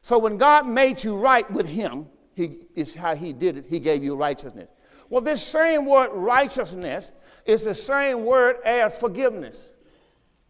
[0.00, 3.66] So when God made you right with Him, He is how He did it.
[3.68, 4.70] He gave you righteousness.
[5.12, 7.10] Well, this same word righteousness
[7.44, 9.68] is the same word as forgiveness.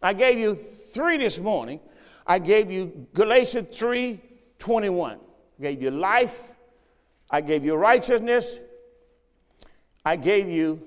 [0.01, 1.81] I gave you three this morning.
[2.25, 4.21] I gave you Galatians 3
[4.59, 5.17] 21.
[5.59, 6.41] I gave you life.
[7.29, 8.57] I gave you righteousness.
[10.05, 10.81] I gave you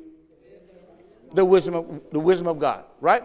[1.35, 3.25] the wisdom of, the wisdom of God, right?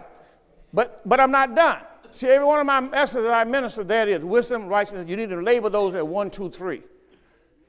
[0.73, 1.79] But, but I'm not done.
[2.11, 5.07] See, every one of my messages that I minister, that is wisdom, righteousness.
[5.07, 6.83] You need to label those at one, two, three.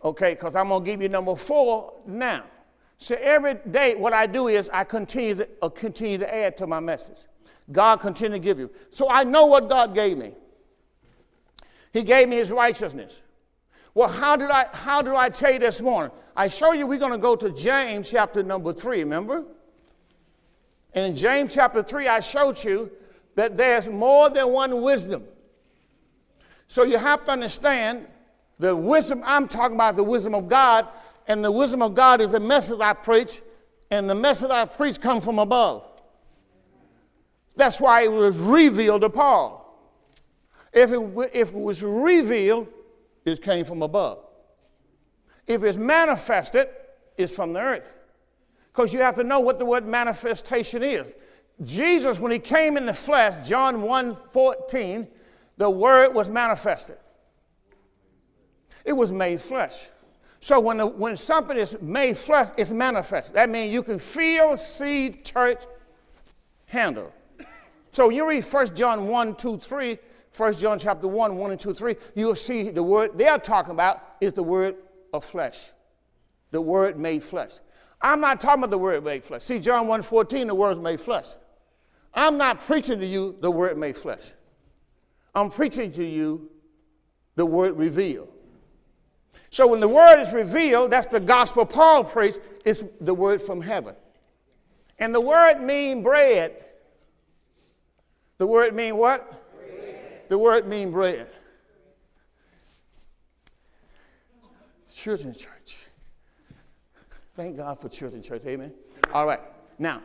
[0.02, 2.42] Okay, because I'm going to give you number four now.
[3.02, 6.68] So every day, what I do is I continue to, uh, continue to add to
[6.68, 7.18] my message.
[7.72, 8.70] God continue to give you.
[8.90, 10.34] So I know what God gave me.
[11.92, 13.18] He gave me his righteousness.
[13.92, 16.12] Well, how did I how do I tell you this morning?
[16.36, 19.46] I show you we're going to go to James chapter number three, remember?
[20.94, 22.90] And in James chapter 3, I showed you
[23.34, 25.24] that there's more than one wisdom.
[26.68, 28.06] So you have to understand
[28.60, 30.86] the wisdom I'm talking about, the wisdom of God,
[31.26, 33.40] and the wisdom of God is the message I preach,
[33.90, 35.84] and the message I preach comes from above.
[37.56, 39.58] That's why it was revealed to Paul.
[40.72, 42.68] If it, if it was revealed,
[43.24, 44.24] it came from above.
[45.46, 46.68] If it's manifested,
[47.16, 47.94] it's from the earth.
[48.72, 51.12] Because you have to know what the word manifestation is.
[51.62, 55.06] Jesus, when he came in the flesh, John 1 14,
[55.58, 56.96] the word was manifested.
[58.84, 59.88] It was made flesh.
[60.42, 63.32] So when, the, when something is made flesh, it's manifest.
[63.32, 65.62] That means you can feel, see, touch,
[66.66, 67.14] handle.
[67.92, 69.98] So you read 1 John 1, 2, 3,
[70.36, 74.16] 1 John chapter 1, 1 and 2, 3, you'll see the word they're talking about
[74.20, 74.74] is the word
[75.12, 75.60] of flesh.
[76.50, 77.52] The word made flesh.
[78.00, 79.44] I'm not talking about the word made flesh.
[79.44, 81.28] See, John 1, 14, the word made flesh.
[82.12, 84.32] I'm not preaching to you the word made flesh.
[85.36, 86.50] I'm preaching to you
[87.36, 88.31] the word revealed.
[89.52, 93.60] So when the word is revealed, that's the gospel Paul preached, it's the word from
[93.60, 93.94] heaven.
[94.98, 96.64] And the word mean bread.
[98.38, 99.52] The word mean what?
[99.54, 100.22] Bread.
[100.30, 101.26] The word mean bread.
[104.90, 105.76] Children's church.
[107.36, 108.46] Thank God for children's church.
[108.46, 108.72] Amen.
[109.12, 109.40] All right.
[109.78, 110.00] Now,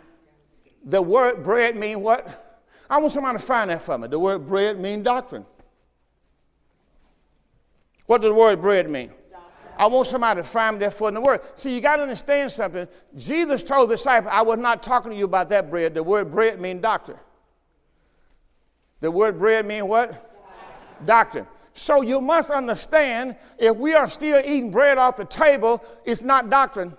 [0.83, 2.65] the word bread mean what?
[2.89, 4.09] I want somebody to find that for me.
[4.09, 5.45] The word bread mean doctrine.
[8.07, 9.13] What does the word bread mean?
[9.77, 11.41] I want somebody to find that for in the word.
[11.55, 12.87] See, you got to understand something.
[13.15, 15.93] Jesus told the disciples, I was not talking to you about that bread.
[15.93, 17.19] The word bread means doctor.
[19.01, 20.23] The word bread means what?
[21.05, 21.45] Doctrine.
[21.73, 26.49] So you must understand if we are still eating bread off the table, it's not
[26.49, 26.97] doctrine.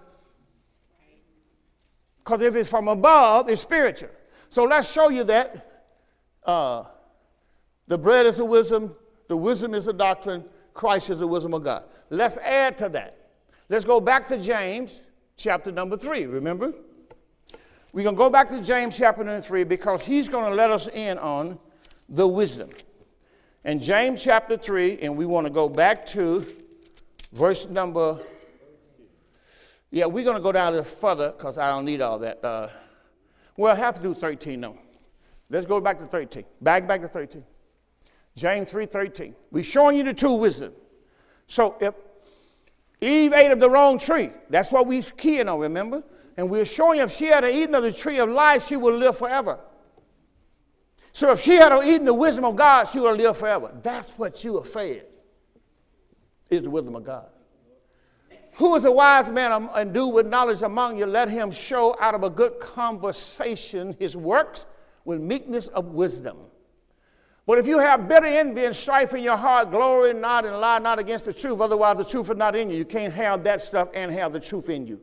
[2.18, 4.10] Because if it's from above, it's spiritual.
[4.50, 5.88] So let's show you that
[6.44, 6.84] uh,
[7.88, 8.94] the bread is the wisdom,
[9.26, 10.44] the wisdom is the doctrine,
[10.78, 11.82] Christ is the wisdom of God.
[12.08, 13.16] Let's add to that.
[13.68, 15.00] Let's go back to James
[15.36, 16.72] chapter number three, remember?
[17.92, 20.70] We're going to go back to James chapter number three because he's going to let
[20.70, 21.58] us in on
[22.08, 22.70] the wisdom.
[23.64, 26.46] And James chapter 3, and we want to go back to
[27.32, 28.20] verse number
[29.90, 32.44] yeah, we're going to go down a little further because I don't need all that.
[32.44, 32.68] Uh,
[33.56, 34.78] well, I have to do 13 though.
[35.50, 36.44] Let's go back to 13.
[36.60, 37.42] Back back to 13.
[38.38, 39.34] James 3:13.
[39.50, 40.72] We're showing you the two wisdom.
[41.46, 41.94] So if
[43.00, 46.02] Eve ate of the wrong tree, that's what we're keying on, remember?
[46.36, 48.94] And we're showing you if she had eaten of the tree of life, she would
[48.94, 49.58] live forever.
[51.12, 53.76] So if she had eaten the wisdom of God, she would live forever.
[53.82, 55.06] That's what you are fed,
[56.48, 57.26] is the wisdom of God.
[58.54, 61.06] Who is a wise man and do with knowledge among you?
[61.06, 64.66] Let him show out of a good conversation his works
[65.04, 66.36] with meekness of wisdom.
[67.48, 70.78] But if you have bitter envy and strife in your heart, glory not and lie
[70.80, 72.76] not against the truth, otherwise the truth is not in you.
[72.76, 75.00] You can't have that stuff and have the truth in you.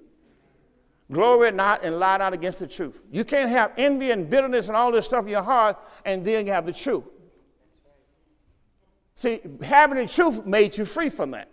[1.12, 3.00] Glory not and lie not against the truth.
[3.12, 6.46] You can't have envy and bitterness and all this stuff in your heart and then
[6.46, 7.06] have the truth.
[9.16, 11.50] See, having the truth made you free from that.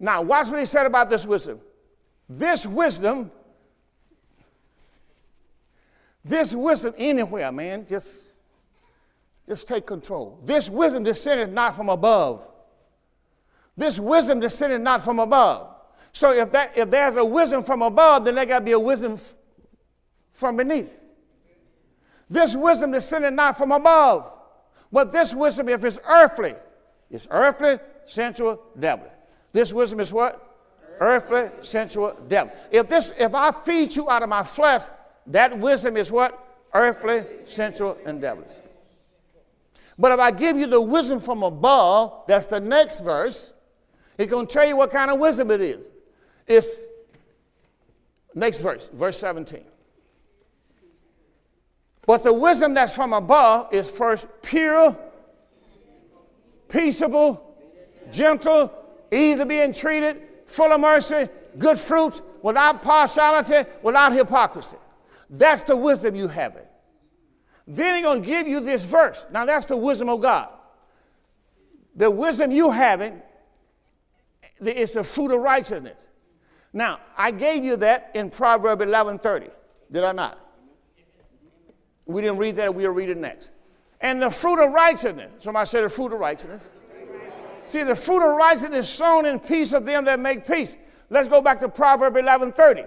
[0.00, 1.60] Now, watch what he said about this wisdom.
[2.26, 3.30] This wisdom,
[6.24, 8.23] this wisdom anywhere, man, just,
[9.48, 10.40] just take control.
[10.44, 12.48] This wisdom descended not from above.
[13.76, 15.74] This wisdom descended not from above.
[16.12, 18.78] So if, that, if there's a wisdom from above, then there got to be a
[18.78, 19.34] wisdom f-
[20.32, 20.94] from beneath.
[22.30, 24.30] This wisdom descended not from above.
[24.92, 26.54] But this wisdom, if it's earthly,
[27.10, 29.10] it's earthly, sensual, devil.
[29.52, 30.40] This wisdom is what?
[31.00, 32.54] Earthly, sensual, devil.
[32.70, 34.82] If this, if I feed you out of my flesh,
[35.26, 36.40] that wisdom is what?
[36.72, 38.52] Earthly, sensual, and devilish.
[39.98, 43.52] But if I give you the wisdom from above, that's the next verse,
[44.18, 45.86] it's going to tell you what kind of wisdom it is.
[46.46, 46.76] It's
[48.34, 49.64] next verse, verse 17.
[52.06, 54.96] But the wisdom that's from above is first pure,
[56.68, 57.56] peaceable,
[58.12, 58.72] gentle,
[59.10, 61.28] easy to be entreated, full of mercy,
[61.58, 64.76] good fruits, without partiality, without hypocrisy.
[65.30, 66.70] That's the wisdom you have it.
[67.66, 69.24] Then he's going to give you this verse.
[69.32, 70.48] Now, that's the wisdom of God.
[71.96, 73.14] The wisdom you have it
[74.60, 76.08] is the fruit of righteousness.
[76.72, 79.50] Now, I gave you that in Proverb 11:30.
[79.92, 80.38] Did I not?
[82.06, 82.74] We didn't read that.
[82.74, 83.52] We'll read it next.
[84.00, 85.30] And the fruit of righteousness.
[85.38, 86.68] Somebody said the fruit of righteousness.
[87.64, 90.76] See, the fruit of righteousness is sown in peace of them that make peace.
[91.08, 92.84] Let's go back to Proverb 11:30.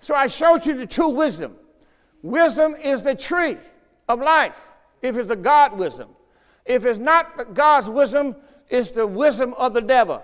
[0.00, 1.56] So I showed you the two wisdom.
[2.22, 3.56] Wisdom is the tree
[4.08, 4.68] of life,
[5.02, 6.08] if it's the God wisdom.
[6.64, 8.36] If it's not God's wisdom,
[8.68, 10.22] it's the wisdom of the devil.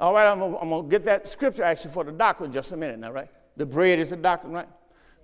[0.00, 2.76] All right, I'm gonna, I'm gonna get that scripture actually for the doctrine just a
[2.76, 3.28] minute now, right?
[3.56, 4.68] The bread is the doctrine, right?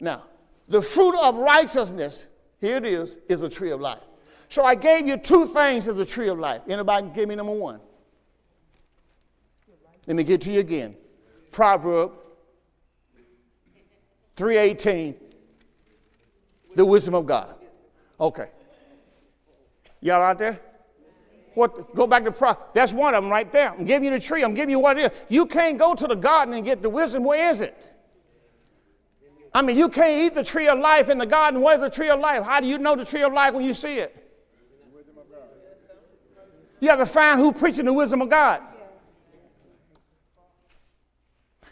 [0.01, 0.25] Now,
[0.69, 2.27] the fruit of righteousness,
[2.61, 4.03] here it is, is the tree of life.
[4.49, 6.63] So I gave you two things of the tree of life.
[6.69, 7.81] Anybody can give me number one?
[10.07, 10.97] Let me get to you again.
[11.51, 12.13] Proverb
[14.41, 15.15] 318.
[16.75, 17.57] The wisdom of God.
[18.19, 18.49] Okay.
[20.01, 20.59] Y'all out there?
[21.53, 23.71] What go back to pro that's one of them right there.
[23.71, 24.43] I'm giving you the tree.
[24.43, 25.19] I'm giving you what it is.
[25.29, 27.23] You can't go to the garden and get the wisdom.
[27.23, 27.77] Where is it?
[29.53, 31.61] I mean, you can't eat the tree of life in the garden.
[31.61, 32.43] Where's the tree of life?
[32.43, 34.17] How do you know the tree of life when you see it?
[36.81, 38.63] You have to find who preaching the wisdom of God.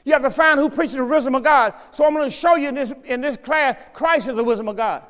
[0.09, 1.75] You have to find who preaches the wisdom of God.
[1.91, 4.67] So I'm going to show you in this, in this class, Christ is the wisdom
[4.67, 5.03] of God.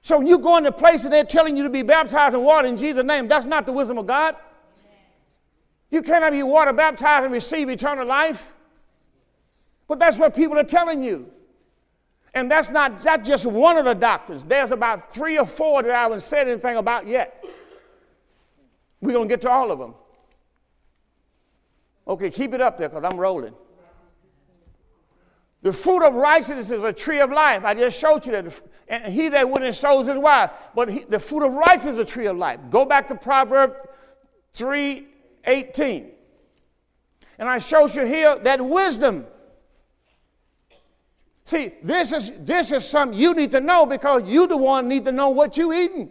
[0.00, 2.66] So when you go into place and they're telling you to be baptized in water
[2.66, 4.34] in Jesus' name, that's not the wisdom of God.
[5.90, 8.50] You cannot be water baptized and receive eternal life.
[9.88, 11.30] But that's what people are telling you.
[12.32, 14.42] And that's not that's just one of the doctrines.
[14.42, 17.44] There's about three or four that I haven't said anything about yet.
[19.02, 19.94] We're going to get to all of them.
[22.08, 23.54] Okay, keep it up there because I'm rolling.
[25.62, 27.64] The fruit of righteousness is a tree of life.
[27.64, 28.62] I just showed you that.
[28.86, 30.50] And he that wouldn't sows his wife.
[30.74, 32.60] But he, the fruit of righteousness is a tree of life.
[32.70, 33.74] Go back to Proverbs
[34.54, 35.06] 3
[35.44, 36.10] 18.
[37.38, 39.26] And I showed you here that wisdom.
[41.44, 45.04] See, this is, this is something you need to know because you the one need
[45.06, 46.10] to know what you eating.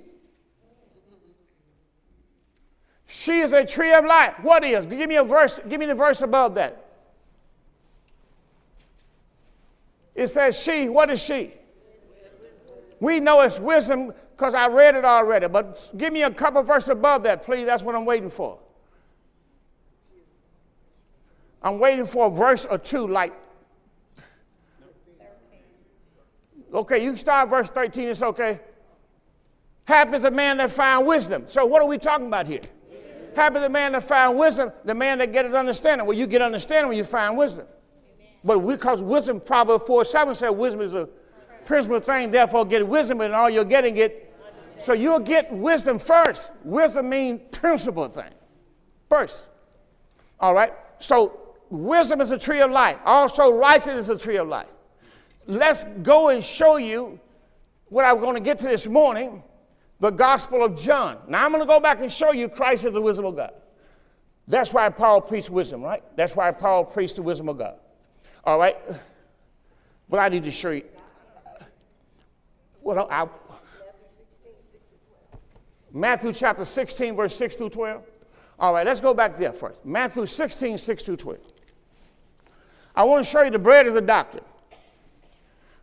[3.07, 4.35] She is a tree of life.
[4.41, 4.85] What is?
[4.85, 6.85] Give me a verse, give me the verse above that.
[10.13, 10.89] It says she.
[10.89, 11.53] What is she?
[12.99, 16.89] We know it's wisdom because I read it already, but give me a couple verses
[16.89, 17.65] above that, please.
[17.65, 18.59] That's what I'm waiting for.
[21.61, 23.33] I'm waiting for a verse or two, like.
[26.73, 28.59] Okay, you can start verse 13, it's okay.
[29.85, 31.45] Happy is man that find wisdom.
[31.47, 32.61] So, what are we talking about here?
[33.37, 36.07] Happy the man that find wisdom, the man that getteth understanding.
[36.07, 37.67] Well, you get understanding when you find wisdom.
[38.43, 41.07] But because wisdom, Proverbs 4 7 said wisdom is a
[41.63, 44.35] principal thing, therefore get wisdom, and all you're getting it.
[44.81, 46.49] So you'll get wisdom first.
[46.63, 48.31] Wisdom means principal thing.
[49.07, 49.49] First.
[50.39, 50.73] All right?
[50.97, 52.97] So wisdom is a tree of life.
[53.05, 54.71] Also, righteousness is a tree of life.
[55.45, 57.19] Let's go and show you
[57.89, 59.43] what I'm going to get to this morning
[59.99, 61.17] the Gospel of John.
[61.27, 63.53] Now, I'm going to go back and show you Christ is the wisdom of God.
[64.47, 66.03] That's why Paul preached wisdom, right?
[66.15, 67.75] That's why Paul preached the wisdom of God.
[68.43, 68.77] All right?
[70.09, 70.85] But I need to show you.
[72.81, 73.27] Well, I,
[75.91, 78.03] Matthew chapter 16, verse 6 through 12.
[78.59, 79.85] All right, let's go back there first.
[79.85, 81.39] Matthew 16, 6 through 12.
[82.95, 84.43] I want to show you the bread is a doctrine.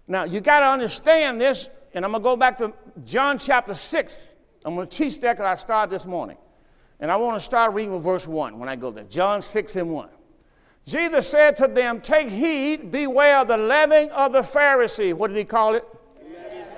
[0.08, 2.72] Now, you got to understand this, and I'm going to go back to
[3.04, 4.34] John chapter 6.
[4.64, 6.36] I'm going to teach that because I started this morning.
[7.00, 9.04] And I want to start reading with verse 1 when I go there.
[9.04, 10.08] John 6 and 1.
[10.86, 15.14] Jesus said to them, Take heed, beware of the leaven of the Pharisee.
[15.14, 15.84] What did he call it?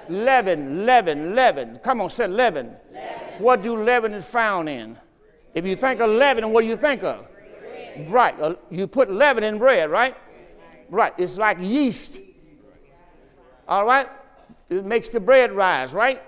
[0.09, 1.81] Leaven, leaven, leaven.
[1.83, 2.77] Come on, say leaven.
[2.93, 3.19] leaven.
[3.39, 4.97] What do leaven is found in?
[5.55, 7.27] If you think of leaven, what do you think of?
[7.29, 8.11] Bread.
[8.11, 8.41] Right.
[8.41, 10.14] Uh, you put leaven in bread, right?
[10.89, 11.12] Right.
[11.19, 12.21] It's like yeast.
[13.67, 14.09] All right?
[14.69, 16.23] It makes the bread rise, right?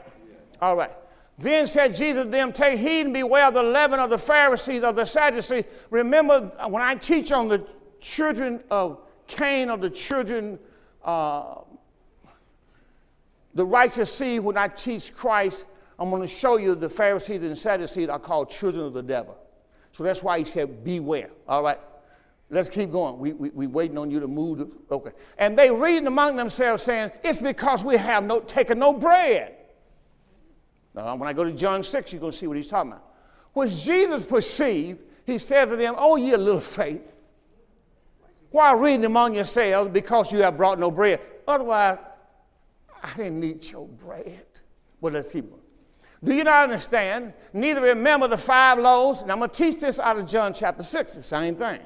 [0.61, 0.93] All right.
[1.39, 4.83] Then said Jesus to them, Take heed and beware of the leaven of the Pharisees,
[4.83, 5.65] of the Sadducees.
[5.91, 7.65] Remember, when I teach on the
[8.01, 10.59] children of Cain, or the children,
[11.05, 11.57] uh,
[13.55, 15.67] the righteous seed, when I teach Christ,
[15.99, 19.37] I'm going to show you the Pharisees and Sadducees are called children of the devil.
[19.93, 21.31] So that's why he said, Beware.
[21.47, 21.79] All right.
[22.51, 23.19] Let's keep going.
[23.19, 24.59] We, we, we waiting on you to move.
[24.59, 25.11] The, okay.
[25.37, 29.55] And they reading among themselves saying, It's because we have no, taken no bread.
[30.95, 33.05] Now, when I go to John 6, you're going to see what he's talking about.
[33.53, 37.13] Which Jesus perceived, he said to them, Oh, ye little faith.
[38.51, 41.21] Why reading among yourselves because you have brought no bread?
[41.47, 41.99] Otherwise,
[43.03, 44.47] I didn't need your bread.
[45.03, 45.63] Well, let's keep going.
[46.25, 47.35] Do you not understand?
[47.53, 49.21] Neither remember the five loaves.
[49.21, 51.81] And I'm going to teach this out of John chapter 6, the same thing.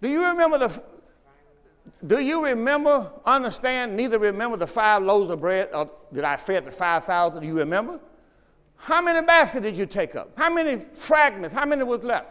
[0.00, 0.82] Do you remember the
[2.06, 6.36] do you remember, understand, neither remember the five loaves of bread uh, or that I
[6.36, 7.40] fed the 5,000?
[7.40, 8.00] Do you remember?
[8.76, 10.36] How many baskets did you take up?
[10.36, 11.54] How many fragments?
[11.54, 12.28] How many was left?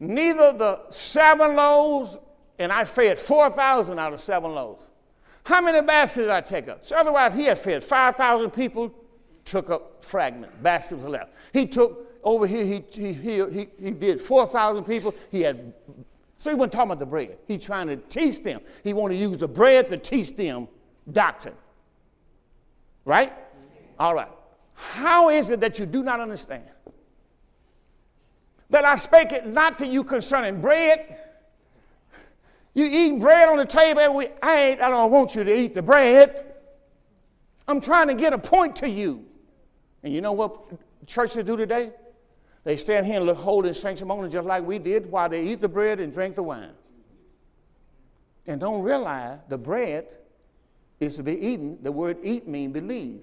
[0.00, 2.18] Neither the seven loaves,
[2.58, 4.90] and I fed 4,000 out of seven loaves.
[5.44, 6.84] How many baskets did I take up?
[6.84, 8.94] So otherwise, he had fed 5,000 people,
[9.44, 11.32] took up fragment, baskets left.
[11.52, 15.72] He took over here, he, he, he, he, he did 4,000 people, he had,
[16.44, 17.38] so he wasn't talking about the bread.
[17.48, 18.60] He's trying to teach them.
[18.82, 20.68] He wanted to use the bread to teach them
[21.10, 21.54] doctrine.
[23.06, 23.32] Right?
[23.98, 24.28] All right.
[24.74, 26.64] How is it that you do not understand?
[28.68, 31.16] That I spake it not to you concerning bread.
[32.74, 35.74] You eating bread on the table every I ain't, I don't want you to eat
[35.74, 36.44] the bread.
[37.66, 39.24] I'm trying to get a point to you.
[40.02, 40.60] And you know what
[41.06, 41.90] churches do today?
[42.64, 46.00] They stand here and look sanctimonious just like we did while they eat the bread
[46.00, 46.72] and drink the wine.
[48.46, 50.16] And don't realize the bread
[50.98, 51.78] is to be eaten.
[51.82, 53.22] The word eat mean believe.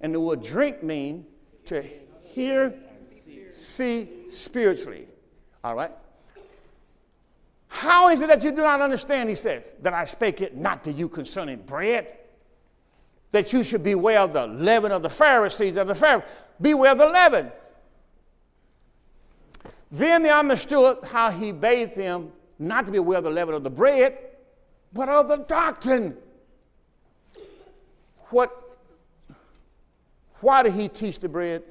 [0.00, 1.26] And the word drink mean
[1.66, 1.82] to
[2.22, 2.74] hear,
[3.52, 5.06] see spiritually.
[5.62, 5.92] All right?
[7.68, 10.84] How is it that you do not understand, he says, that I spake it not
[10.84, 12.18] to you concerning bread?
[13.32, 16.28] That you should beware of the leaven of the Pharisees and the Pharisees.
[16.60, 17.50] Beware of the leaven.
[19.90, 23.62] Then they understood how he bade them not to be aware of the leaven of
[23.62, 24.18] the bread,
[24.92, 26.16] but of the doctrine.
[28.30, 28.60] What
[30.40, 31.62] why did he teach the bread?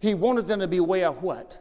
[0.00, 1.58] He wanted them to be aware of what?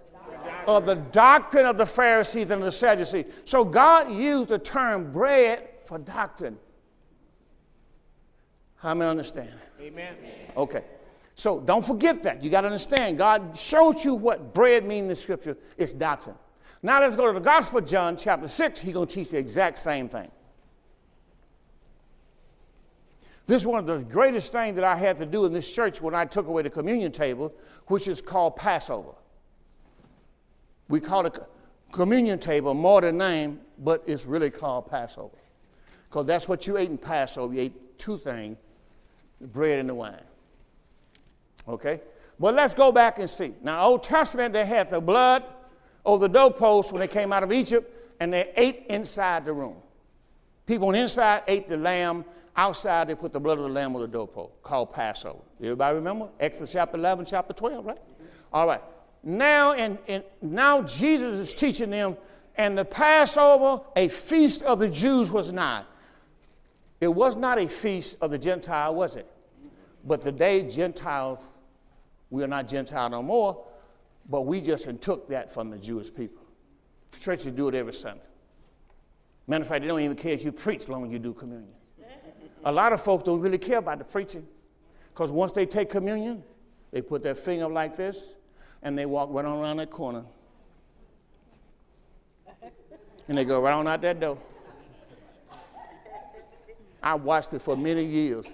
[0.66, 3.26] The of the doctrine of the Pharisees and the Sadducees.
[3.44, 6.58] So God used the term bread for doctrine.
[8.78, 9.54] How many understand?
[9.82, 10.16] Amen.
[10.56, 10.84] Okay.
[11.36, 12.44] So don't forget that.
[12.44, 13.18] You got to understand.
[13.18, 15.58] God showed you what bread means in the scripture.
[15.78, 16.36] It's doctrine.
[16.82, 18.80] Now let's go to the Gospel of John, chapter 6.
[18.80, 20.32] He's going to teach the exact same thing.
[23.48, 26.02] This is one of the greatest things that I had to do in this church
[26.02, 27.54] when I took away the communion table,
[27.88, 29.14] which is called Passover.
[30.88, 31.38] We call it
[31.92, 35.38] communion table more than name, but it's really called Passover.
[36.10, 37.54] Because that's what you ate in Passover.
[37.54, 38.58] You ate two things
[39.42, 40.22] the bread and the wine.
[41.68, 42.02] Okay?
[42.40, 43.54] But let's go back and see.
[43.62, 45.44] Now, Old Testament, they had the blood
[46.06, 49.76] over the doorpost when they came out of Egypt, and they ate inside the room.
[50.66, 52.26] People on the inside ate the lamb.
[52.58, 55.40] Outside, they put the blood of the lamb on the doorpost, called Passover.
[55.62, 56.30] Everybody remember?
[56.40, 57.98] Exodus chapter 11, chapter 12, right?
[58.54, 58.82] All right.
[59.24, 62.16] Now, and, and now Jesus is teaching them,
[62.56, 65.86] and the Passover, a feast of the Jews was not.
[67.02, 69.30] It was not a feast of the Gentile, was it?
[70.06, 71.52] But the day Gentiles,
[72.30, 73.66] we are not Gentile no more,
[74.30, 76.44] but we just took that from the Jewish people.
[77.20, 78.22] Churches do it every Sunday.
[79.48, 81.34] Matter of fact, they don't even care if you preach as long as you do
[81.34, 81.70] communion.
[82.64, 84.46] A lot of folks don't really care about the preaching
[85.14, 86.44] because once they take communion,
[86.92, 88.34] they put their finger like this
[88.82, 90.24] and they walk right on around that corner.
[93.28, 94.38] And they go right on out that door.
[97.02, 98.52] I watched it for many years.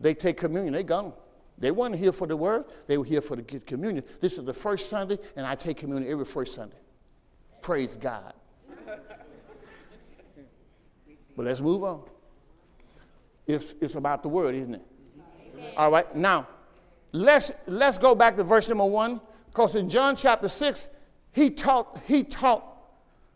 [0.00, 1.12] They take communion, they gone.
[1.58, 4.04] They weren't here for the word, they were here for the communion.
[4.20, 6.76] This is the first Sunday, and I take communion every first Sunday.
[7.62, 8.34] Praise God.
[11.36, 12.02] But let's move on.
[13.46, 14.82] It's, it's about the word, isn't it?
[15.54, 15.72] Amen.
[15.76, 16.48] All right, now
[17.12, 20.88] let's let's go back to verse number one, because in John chapter 6,
[21.32, 22.64] he taught, he taught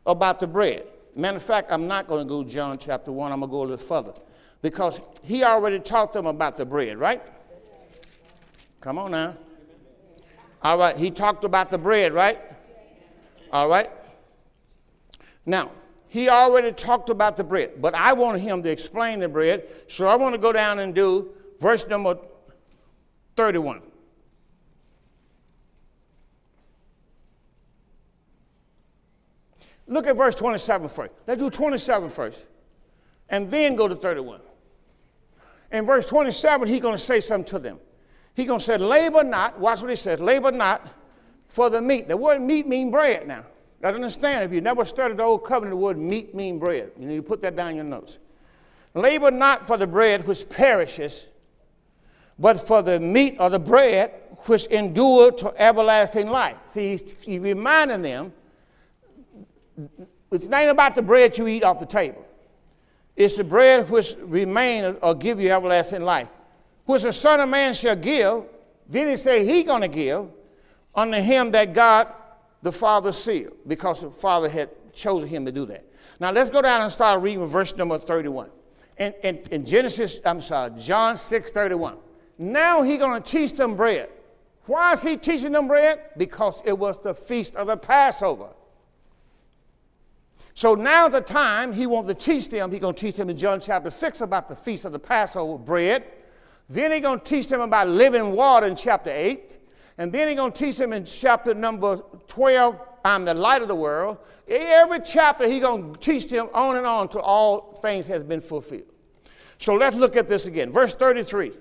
[0.06, 0.86] about the bread.
[1.14, 3.60] Matter of fact, I'm not going to go John chapter 1, I'm going to go
[3.60, 4.14] a little further.
[4.62, 7.22] Because he already taught them about the bread, right?
[8.80, 9.36] Come on now.
[10.62, 12.38] All right, he talked about the bread, right?
[13.52, 13.90] All right.
[15.46, 15.70] Now,
[16.08, 20.08] he already talked about the bread, but I want him to explain the bread, so
[20.08, 22.18] I want to go down and do verse number
[23.36, 23.82] 31.
[29.86, 31.12] Look at verse 27 first.
[31.26, 32.46] Let's do 27 first,
[33.28, 34.40] and then go to 31.
[35.72, 37.78] In verse 27, he's going to say something to them.
[38.34, 40.86] He's going to say, Labor not, watch what he says, labor not
[41.48, 42.08] for the meat.
[42.08, 43.44] The word meat means bread now.
[43.82, 46.92] Got to understand, if you never studied the Old Covenant, the word meat mean bread.
[46.98, 48.18] You know, you put that down in your notes.
[48.94, 51.26] Labor not for the bread which perishes,
[52.38, 54.12] but for the meat or the bread
[54.46, 56.56] which endure to everlasting life.
[56.66, 58.32] See, he's, he's reminding them,
[60.30, 62.26] it's not about the bread you eat off the table.
[63.16, 66.28] It's the bread which remain or give you everlasting life.
[66.90, 68.42] Which the Son of Man shall give,
[68.88, 70.26] then he said he gonna give
[70.92, 72.08] unto him that God
[72.62, 75.84] the Father sealed, because the Father had chosen him to do that.
[76.18, 78.50] Now let's go down and start reading verse number 31.
[78.98, 81.96] In, in, in Genesis, I'm sorry, John 6 31.
[82.38, 84.08] Now he's going to teach them bread.
[84.66, 86.00] Why is he teaching them bread?
[86.16, 88.48] Because it was the feast of the Passover.
[90.54, 93.36] So now the time he wants to teach them, he's going to teach them in
[93.36, 96.04] John chapter 6 about the feast of the Passover bread.
[96.70, 99.58] Then he's going to teach them about living water in chapter 8.
[99.98, 101.96] And then he's going to teach them in chapter number
[102.28, 104.18] 12, I'm the light of the world.
[104.46, 108.40] Every chapter he's going to teach them on and on till all things has been
[108.40, 108.84] fulfilled.
[109.58, 110.72] So let's look at this again.
[110.72, 111.52] Verse 33.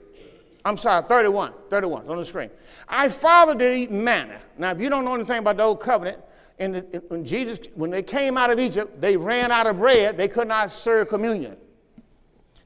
[0.63, 1.53] I'm sorry, 31.
[1.71, 2.51] 31 on the screen.
[2.87, 4.39] I father did eat manna.
[4.59, 6.19] Now, if you don't know anything about the old covenant,
[6.59, 10.17] the, when Jesus, when they came out of Egypt, they ran out of bread.
[10.17, 11.57] They could not serve communion.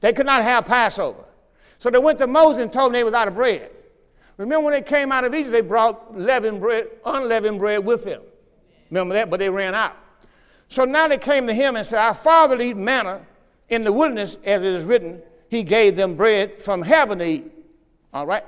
[0.00, 1.24] They could not have Passover.
[1.84, 3.70] So they went to Moses and told him they was out of bread.
[4.38, 8.22] Remember when they came out of Egypt, they brought leavened bread, unleavened bread with them.
[8.88, 9.28] Remember that?
[9.28, 9.94] But they ran out.
[10.68, 13.20] So now they came to him and said, Our father eat manna
[13.68, 15.20] in the wilderness, as it is written,
[15.50, 17.52] he gave them bread from heaven to eat.
[18.14, 18.46] All right?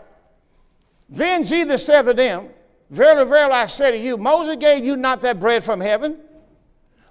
[1.11, 2.49] Then Jesus said to them,
[2.89, 6.17] Verily, verily, I say to you, Moses gave you not that bread from heaven,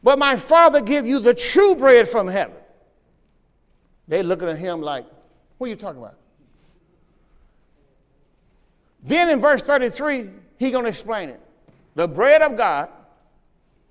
[0.01, 2.55] but my Father give you the true bread from heaven.
[4.07, 5.05] They looking at him like,
[5.57, 6.17] what are you talking about?
[9.03, 11.39] Then in verse 33, he's going to explain it.
[11.95, 12.89] The bread of God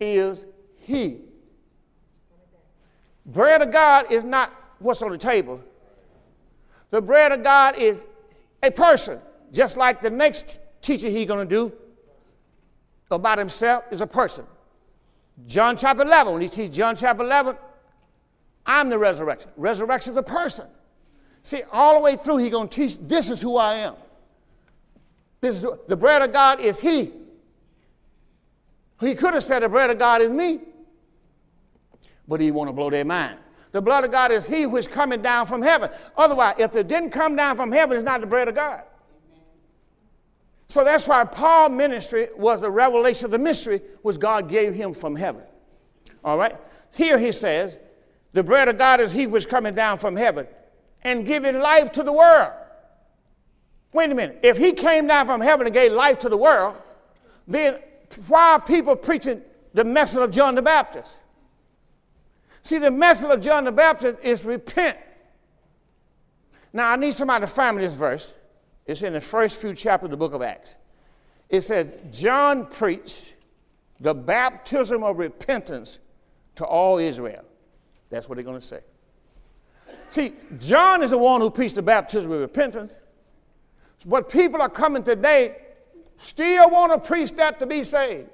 [0.00, 0.44] is
[0.78, 1.20] He.
[3.26, 5.60] Bread of God is not what's on the table.
[6.90, 8.04] The bread of God is
[8.62, 9.18] a person,
[9.52, 11.72] just like the next teaching he's going to do
[13.10, 14.44] about himself is a person.
[15.46, 17.56] John chapter 11, when he teaches John chapter 11,
[18.66, 19.50] I'm the resurrection.
[19.56, 20.66] Resurrection is a person.
[21.44, 23.94] See, all the way through, he's going to teach this is who I am.
[25.42, 27.12] This is, the bread of God is He.
[28.98, 30.60] He could have said the bread of God is me,
[32.26, 33.36] but He want to blow their mind.
[33.72, 35.90] The blood of God is he who is coming down from heaven.
[36.16, 38.82] Otherwise, if it didn't come down from heaven, it's not the bread of God.
[40.68, 44.94] So that's why Paul's ministry was the revelation of the mystery which God gave him
[44.94, 45.42] from heaven.
[46.24, 46.54] All right?
[46.94, 47.76] Here he says,
[48.32, 50.46] the bread of God is he which coming down from heaven
[51.04, 52.52] and giving life to the world.
[53.92, 54.40] Wait a minute.
[54.42, 56.76] If he came down from heaven and gave life to the world,
[57.46, 57.78] then
[58.26, 59.42] why are people preaching
[59.72, 61.16] the message of John the Baptist?
[62.62, 64.96] See, the message of John the Baptist is repent.
[66.72, 68.32] Now, I need somebody to find me this verse.
[68.86, 70.76] It's in the first few chapters of the book of Acts.
[71.48, 73.34] It said, John preached
[74.00, 76.00] the baptism of repentance
[76.56, 77.44] to all Israel.
[78.10, 78.80] That's what they're going to say.
[80.08, 82.98] See, John is the one who preached the baptism of repentance.
[84.06, 85.56] But people are coming today
[86.22, 88.28] still want to preach that to be saved.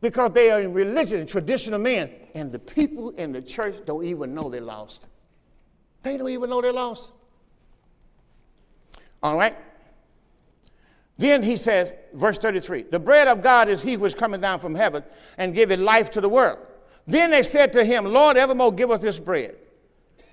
[0.00, 2.10] Because they are in religion, tradition of men.
[2.34, 5.06] And the people in the church don't even know they're lost.
[6.02, 7.12] They don't even know they're lost.
[9.22, 9.56] All right?
[11.16, 14.60] Then he says, verse 33 The bread of God is he who is coming down
[14.60, 15.02] from heaven
[15.36, 16.58] and giving life to the world.
[17.08, 19.56] Then they said to him, Lord, evermore give us this bread.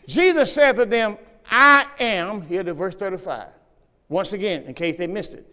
[0.08, 1.18] Jesus said to them,
[1.50, 3.48] I am, here to verse 35.
[4.10, 5.48] Once again, in case they missed it,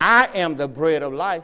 [0.00, 1.42] I am the bread of life.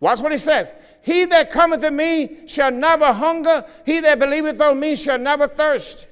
[0.00, 0.72] Watch what he says.
[1.02, 3.66] He that cometh to me shall never hunger.
[3.84, 6.06] He that believeth on me shall never thirst.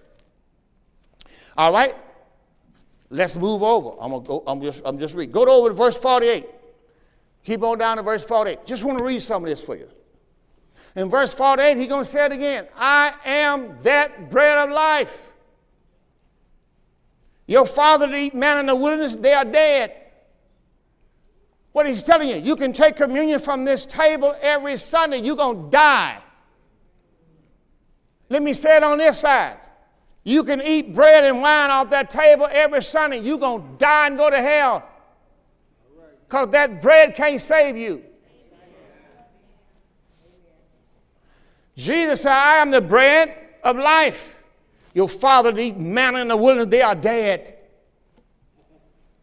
[1.56, 1.94] All right?
[3.08, 3.96] Let's move over.
[3.98, 5.32] I'm gonna go, I'm just I'm just read.
[5.32, 6.46] Go over to verse 48.
[7.42, 8.66] Keep on down to verse 48.
[8.66, 9.88] Just want to read some of this for you.
[10.96, 12.66] In verse 48, he's going to say it again.
[12.76, 15.30] I am that bread of life.
[17.46, 19.92] Your father to eat manna in the wilderness, they are dead.
[21.72, 25.64] What he's telling you, you can take communion from this table every Sunday, you're going
[25.64, 26.18] to die.
[28.28, 29.58] Let me say it on this side.
[30.22, 34.08] You can eat bread and wine off that table every Sunday, you're going to die
[34.08, 34.88] and go to hell.
[36.28, 38.04] Because that bread can't save you.
[41.76, 44.36] Jesus said, I am the bread of life.
[44.94, 47.56] Your father eat manna in the wilderness, they are dead.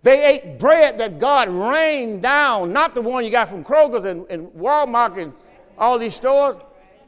[0.03, 4.25] They ate bread that God rained down, not the one you got from Kroger's and,
[4.29, 5.33] and Walmart and
[5.77, 6.57] all these stores.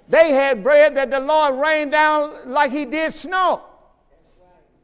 [0.09, 3.63] They had bread that the Lord rained down like He did snow.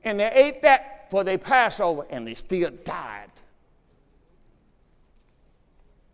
[0.04, 3.32] And they ate that for their Passover and they still died.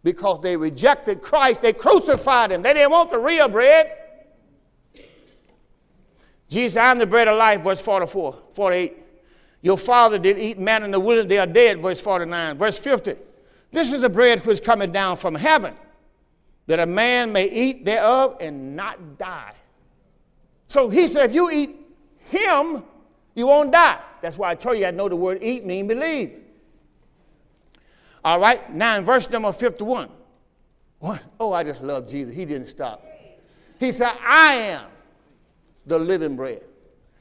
[0.03, 2.63] Because they rejected Christ, they crucified Him.
[2.63, 3.91] They didn't want the real bread.
[6.51, 8.97] Jesus, I'm the bread of life, verse 44, 48.
[9.61, 12.57] Your father did eat manna in the wilderness, they are dead, verse 49.
[12.57, 13.15] Verse 50.
[13.71, 15.73] This is the bread which cometh down from heaven,
[16.67, 19.53] that a man may eat thereof and not die.
[20.67, 21.73] So he said, if you eat
[22.25, 22.83] him,
[23.33, 23.99] you won't die.
[24.21, 26.33] That's why I told you I know the word eat mean believe.
[28.25, 30.09] All right, now in verse number 51.
[30.99, 31.23] What?
[31.39, 32.35] Oh, I just love Jesus.
[32.35, 33.05] He didn't stop.
[33.79, 34.85] He said, I am
[35.91, 36.63] the living bread.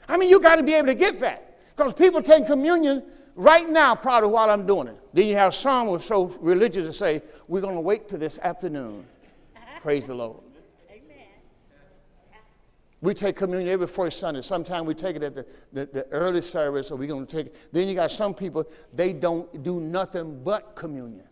[0.08, 1.58] I mean, you got to be able to get that.
[1.76, 3.02] Because people take communion
[3.34, 4.96] right now, probably while I'm doing it.
[5.12, 8.18] Then you have some who are so religious to say, we're going to wait till
[8.18, 9.06] this afternoon.
[9.82, 10.42] Praise the Lord.
[10.90, 11.26] Amen.
[13.00, 14.42] We take communion every first Sunday.
[14.42, 17.46] Sometimes we take it at the, the, the early service, or we're going to take
[17.46, 17.56] it.
[17.72, 21.24] Then you got some people, they don't do nothing but communion.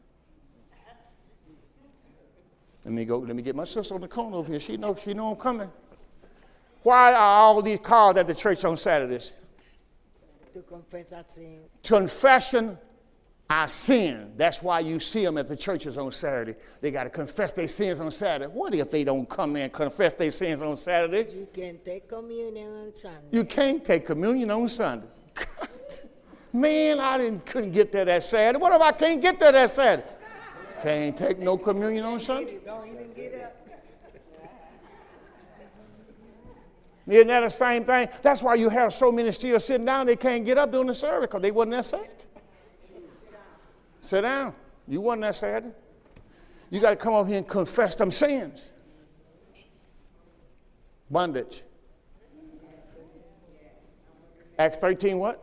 [2.85, 4.61] Let me go, let me get my sister on the corner over here.
[4.61, 5.71] She know, she know I'm coming.
[6.89, 9.33] Why are all these called at the church on Saturdays?
[10.55, 11.59] To confess our sin.
[11.85, 12.79] Confession
[13.51, 14.33] our sin.
[14.39, 16.55] That's why you see them at the churches on Saturday.
[16.81, 18.51] They got to confess their sins on Saturday.
[18.51, 21.31] What if they don't come in and confess their sins on Saturday?
[21.31, 23.29] You can't take communion on Sunday.
[23.33, 25.09] You can't take communion on Sunday.
[25.35, 25.69] God.
[26.55, 28.59] Man, I didn't, couldn't get there that Saturday.
[28.59, 30.09] What if I can't get there that Saturday?
[30.83, 32.61] Can't take no communion on Sunday.
[32.65, 33.58] Don't even get up.
[37.09, 38.09] Isn't that the same thing?
[38.23, 40.95] That's why you have so many still sitting down, they can't get up during the
[40.95, 42.27] service because they wasn't that saved.
[44.03, 44.55] Sit down.
[44.87, 45.67] You wasn't that saved.
[46.71, 48.69] You got to come over here and confess them sins.
[51.11, 51.63] Bondage.
[54.59, 55.43] Acts 13, what?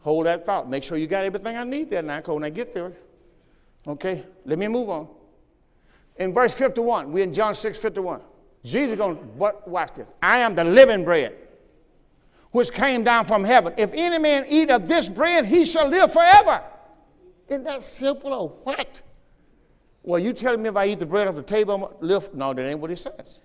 [0.00, 0.68] Hold that thought.
[0.68, 2.92] Make sure you got everything I need there now, when I get there.
[3.86, 5.08] Okay, let me move on.
[6.16, 8.20] In verse 51, we're in John 6 51.
[8.64, 9.22] Jesus going to,
[9.66, 10.14] watch this.
[10.22, 11.36] I am the living bread
[12.50, 13.72] which came down from heaven.
[13.76, 16.62] If any man eat of this bread, he shall live forever.
[17.48, 19.02] Isn't that simple or what?
[20.02, 22.34] Well, you telling me if I eat the bread off the table, I'm live?
[22.34, 23.38] No, that ain't what he says.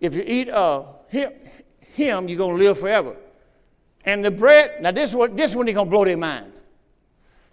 [0.00, 1.32] if you eat uh, him,
[1.80, 3.16] him you're going to live forever.
[4.04, 6.16] And the bread, now this is, what, this is when he's going to blow their
[6.16, 6.62] minds.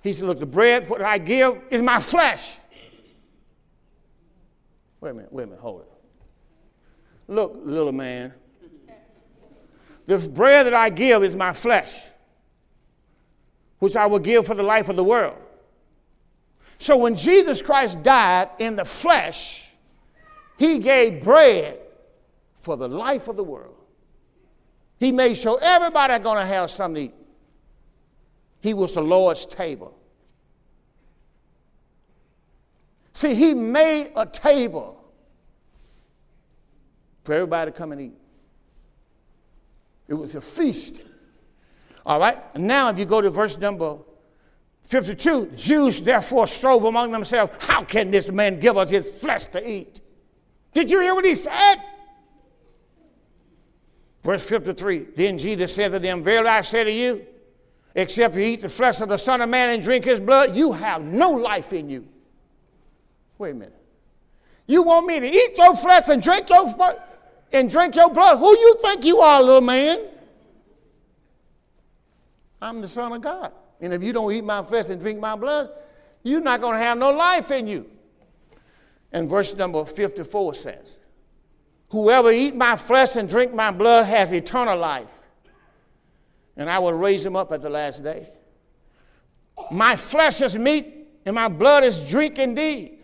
[0.02, 2.58] He said, Look, the bread, what I give is my flesh.
[5.00, 5.91] Wait a minute, wait a minute, hold it.
[7.32, 8.34] Look, little man,
[10.06, 12.10] the bread that I give is my flesh,
[13.80, 15.38] which I will give for the life of the world.
[16.78, 19.70] So when Jesus Christ died in the flesh,
[20.58, 21.80] he gave bread
[22.58, 23.78] for the life of the world.
[25.00, 27.20] He made sure everybody going to have something to eat.
[28.60, 29.98] He was the Lord's table.
[33.14, 35.01] See, he made a table
[37.32, 38.14] for everybody to come and eat.
[40.10, 41.02] It was a feast.
[42.06, 42.38] All right?
[42.56, 44.00] And now, if you go to verse number
[44.82, 49.66] 52, Jews therefore strove among themselves, How can this man give us his flesh to
[49.66, 50.02] eat?
[50.74, 51.76] Did you hear what he said?
[54.24, 57.26] Verse 53 Then Jesus said to them, Verily I say to you,
[57.96, 60.74] except you eat the flesh of the Son of Man and drink his blood, you
[60.74, 62.06] have no life in you.
[63.38, 63.82] Wait a minute.
[64.68, 66.68] You want me to eat your flesh and drink your
[67.54, 68.40] and drink your blood?
[68.40, 70.00] Who you think you are, little man?
[72.62, 73.52] I'm the Son of God.
[73.80, 75.70] And if you don't eat my flesh and drink my blood,
[76.24, 77.90] you're not going to have no life in you.
[79.12, 81.00] And verse number 54 says,
[81.90, 85.10] Whoever eat my flesh and drink my blood has eternal life,
[86.56, 88.30] and I will raise him up at the last day.
[89.72, 93.01] My flesh is meat, and my blood is drink indeed.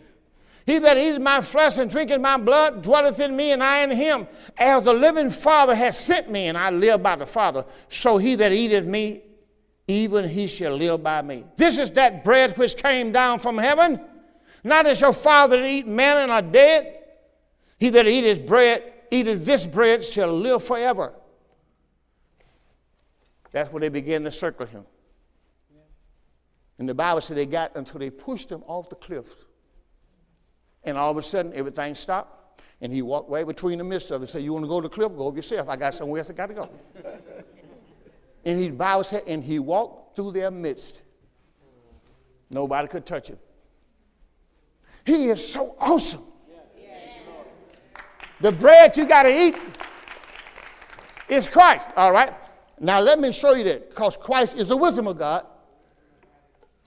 [0.68, 3.90] He that eateth my flesh and drinketh my blood dwelleth in me, and I in
[3.90, 4.28] him.
[4.58, 8.34] As the living Father has sent me, and I live by the Father, so he
[8.34, 9.22] that eateth me,
[9.86, 11.46] even he shall live by me.
[11.56, 13.98] This is that bread which came down from heaven.
[14.62, 16.98] Not as your father eat manna and are dead,
[17.78, 21.14] he that eateth bread, eateth this bread, shall live forever.
[23.52, 24.84] That's when they began to circle him.
[26.78, 29.47] And the Bible said they got until they pushed him off the cliff.
[30.84, 32.62] And all of a sudden, everything stopped.
[32.80, 34.88] And he walked right between the midst of it said, You want to go to
[34.88, 35.12] the cliff?
[35.16, 35.68] Go yourself.
[35.68, 36.70] I got somewhere else I got to go.
[38.44, 41.02] and he bowed his head and he walked through their midst.
[42.50, 43.38] Nobody could touch him.
[45.04, 46.22] He is so awesome.
[48.40, 49.56] The bread you got to eat
[51.28, 52.32] is Christ, all right?
[52.78, 55.44] Now let me show you that because Christ is the wisdom of God.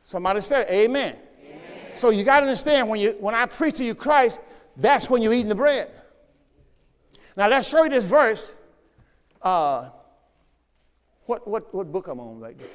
[0.06, 1.18] Somebody said, Amen.
[1.96, 4.40] So you got to understand when, you, when I preach to you Christ,
[4.78, 5.90] that's when you're eating the bread.
[7.36, 8.52] Now let's show you this verse.
[9.42, 9.90] Uh,
[11.26, 12.66] what, what, what book I'm on right now?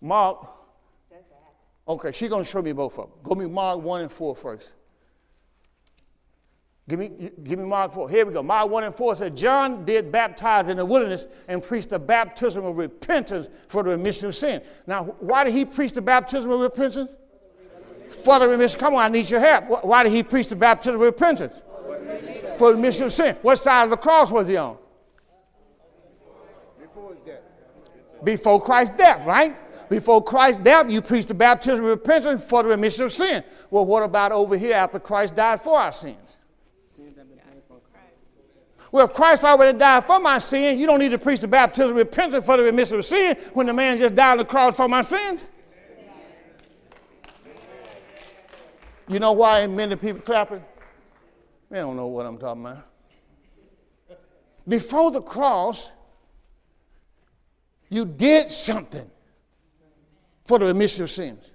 [0.00, 0.48] Mark.
[1.86, 3.18] Okay, she's going to show me both of them.
[3.22, 4.72] Go me Mark 1 and 4 first.
[6.88, 8.08] Give me, give me Mark 4.
[8.08, 8.42] Here we go.
[8.42, 12.64] Mark 1 and 4 says, John did baptize in the wilderness and preached the baptism
[12.64, 14.62] of repentance for the remission of sin.
[14.86, 17.14] Now, why did he preach the baptism of repentance?
[18.08, 18.80] For the remission.
[18.80, 19.84] Come on, I need your help.
[19.84, 21.62] Why did he preach the baptism of repentance?
[22.56, 23.36] For the remission of sin.
[23.42, 24.76] What side of the cross was he on?
[26.80, 27.40] Before his death.
[28.24, 29.56] Before Christ's death, right?
[29.88, 33.44] Before Christ's death, you preached the baptism of repentance for the remission of sin.
[33.70, 36.36] Well, what about over here after Christ died for our sins?
[38.90, 41.90] Well, if Christ already died for my sin, you don't need to preach the baptism
[41.90, 44.76] of repentance for the remission of sin when the man just died on the cross
[44.76, 45.50] for my sins.
[49.08, 50.62] You know why many people clapping?
[51.70, 52.86] They don't know what I'm talking about.
[54.66, 55.90] Before the cross,
[57.88, 59.10] you did something
[60.44, 61.50] for the remission of sins.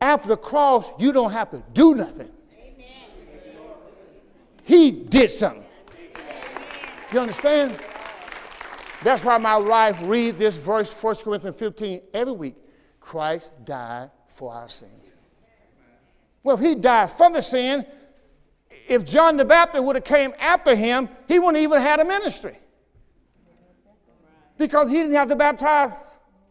[0.00, 2.30] After the cross, you don't have to do nothing.
[4.62, 5.66] He did something.
[7.12, 7.78] You understand?
[9.02, 12.56] That's why my wife reads this verse, 1 Corinthians 15, every week.
[13.00, 15.03] Christ died for our sins.
[16.44, 17.84] Well, if he died from the sin,
[18.86, 22.58] if John the Baptist would have came after him, he wouldn't even had a ministry.
[24.58, 25.94] Because he didn't have to baptize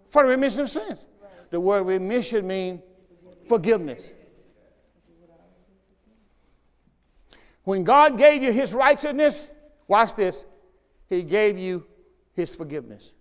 [0.09, 1.05] for the remission of sins.
[1.51, 2.81] The word remission means
[3.47, 4.11] forgiveness.
[7.63, 9.47] When God gave you his righteousness,
[9.87, 10.43] watch this,
[11.07, 11.85] he gave you
[12.33, 13.13] his forgiveness.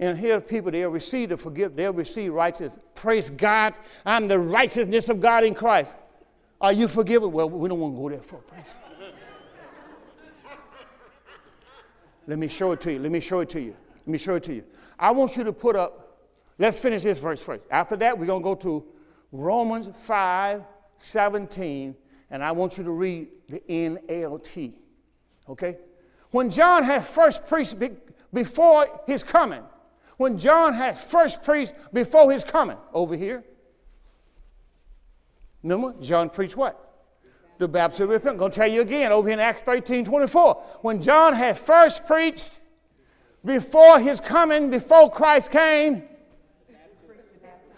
[0.00, 2.78] And here people, they'll receive the forgiveness, they'll receive righteousness.
[2.94, 3.74] Praise God,
[4.04, 5.92] I'm the righteousness of God in Christ.
[6.58, 7.30] Are you forgiven?
[7.30, 8.74] Well, we don't want to go there for praise.
[12.26, 12.98] Let me show it to you.
[12.98, 13.76] Let me show it to you.
[14.06, 14.64] Let me show it to you.
[14.98, 16.18] I want you to put up,
[16.58, 17.64] let's finish this verse first.
[17.70, 18.84] After that, we're going to go to
[19.32, 20.62] Romans 5
[20.96, 21.96] 17,
[22.30, 24.74] and I want you to read the NLT.
[25.48, 25.78] Okay?
[26.30, 27.96] When John had first preached be-
[28.32, 29.62] before his coming,
[30.20, 33.42] when John had first preached before his coming, over here,
[35.62, 36.78] remember, John preached what?
[37.56, 38.34] The baptism of repentance.
[38.34, 40.62] I'm going to tell you again over here in Acts 13 24.
[40.82, 42.58] When John had first preached
[43.46, 46.02] before his coming, before Christ came,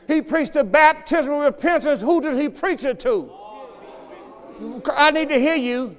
[0.09, 2.01] he preached the baptism of repentance.
[2.01, 3.33] Who did he preach it to?
[4.93, 5.97] I need to hear you.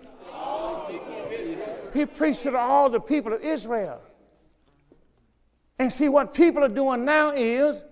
[1.94, 4.02] He preached it to all the people of Israel.
[5.84, 7.84] And see, what people are doing now is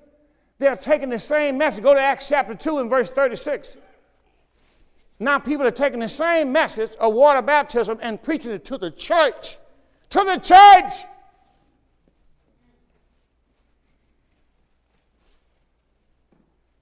[0.60, 1.84] they're taking the same message.
[1.84, 3.76] Go to Acts chapter 2 and verse 36.
[5.20, 8.92] Now, people are taking the same message of water baptism and preaching it to the
[8.92, 9.58] church.
[10.12, 11.06] To the church!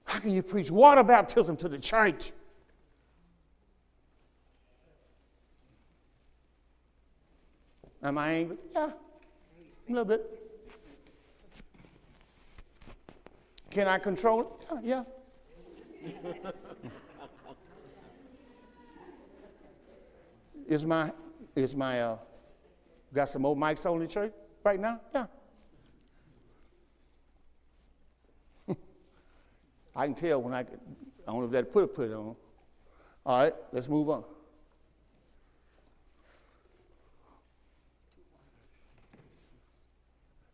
[0.04, 2.30] How can you preach water baptism to the church?
[8.00, 8.58] Am I angry?
[8.72, 8.90] Yeah,
[9.88, 10.39] a little bit.
[13.70, 14.46] Can I control it?
[14.82, 15.04] Yeah.
[16.04, 16.50] yeah.
[20.68, 21.12] is my
[21.54, 22.18] is my uh,
[23.14, 24.32] got some old mics on the church
[24.64, 25.00] right now?
[25.14, 25.26] Yeah.
[29.96, 30.64] I can tell when I, I
[31.26, 32.34] don't know if that put put it on.
[33.24, 34.24] All right, let's move on.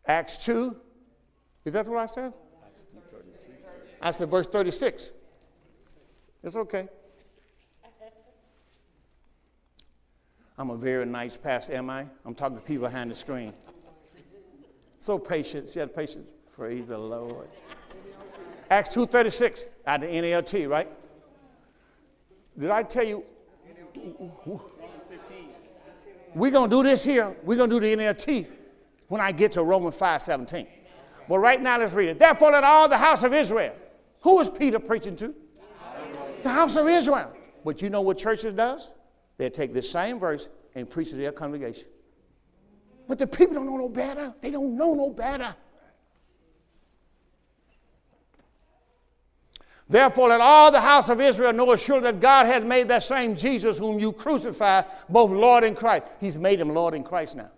[0.05, 0.75] Acts 2.
[1.65, 2.33] Is that what I said?
[4.07, 5.11] I said verse 36.
[6.41, 6.87] It's okay.
[10.57, 12.05] I'm a very nice pastor, am I?
[12.25, 13.53] I'm talking to people behind the screen.
[14.99, 15.67] So patient.
[15.67, 16.25] See that patience?
[16.55, 17.49] Praise the Lord.
[18.69, 20.89] Acts 2.36 out of the NLT, right?
[22.57, 23.25] Did I tell you?
[26.33, 27.35] We're going to do this here.
[27.43, 28.47] We're going to do the NLT
[29.09, 30.65] when I get to Romans 5.17.
[31.27, 32.19] But right now, let's read it.
[32.19, 33.75] Therefore, let all the house of Israel.
[34.27, 35.33] Who is Peter preaching to?
[36.43, 37.31] The house of Israel.
[37.63, 38.91] But you know what churches does?
[39.37, 41.87] They take this same verse and preach to their congregation.
[43.07, 44.33] But the people don't know no better.
[44.41, 45.55] They don't know no better.
[49.87, 53.33] Therefore, let all the house of Israel know assuredly that God has made that same
[53.33, 56.03] Jesus whom you crucified, both Lord and Christ.
[56.19, 57.51] He's made him Lord and Christ now.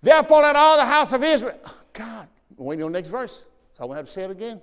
[0.00, 3.44] Therefore, let all the house of Israel, oh, God, waiting on the next verse,
[3.76, 4.62] so I won't have to say it again.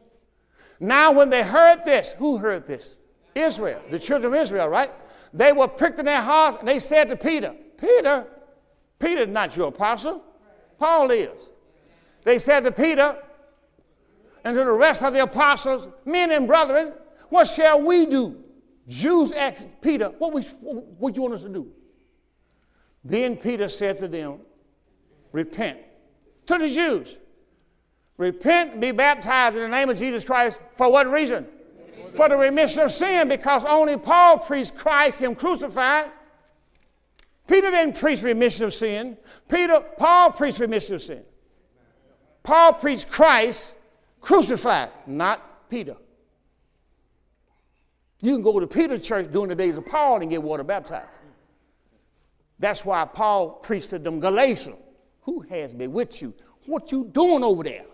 [0.82, 2.96] Now, when they heard this, who heard this?
[3.36, 4.92] Israel, the children of Israel, right?
[5.32, 8.26] They were pricked in their hearts, and they said to Peter, Peter,
[8.98, 10.24] Peter is not your apostle.
[10.80, 11.52] Paul is.
[12.24, 13.16] They said to Peter,
[14.44, 16.94] and to the rest of the apostles, men and brethren,
[17.30, 18.44] what shall we do?
[18.88, 21.72] Jews asked Peter, what, we, what you want us to do?
[23.06, 24.40] Then Peter said to them,
[25.32, 25.78] repent.
[26.48, 27.20] To the Jews,
[28.22, 30.60] repent and be baptized in the name of Jesus Christ.
[30.76, 31.48] For what reason?
[32.14, 36.12] For the remission of sin, because only Paul preached Christ, him crucified.
[37.48, 39.18] Peter didn't preach remission of sin.
[39.50, 41.24] Peter, Paul preached remission of sin.
[42.44, 43.74] Paul preached Christ,
[44.20, 45.96] crucified, not Peter.
[48.20, 51.18] You can go to Peter church during the days of Paul and get water baptized.
[52.60, 54.76] That's why Paul preached to them Galatians.
[55.22, 56.34] Who has me with you?
[56.68, 57.86] What you doing over there?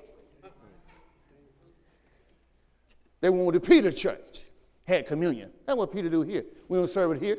[3.22, 4.46] They went to Peter church,
[4.86, 5.52] had communion.
[5.66, 6.46] That's what Peter do here.
[6.68, 7.38] We don't serve it here.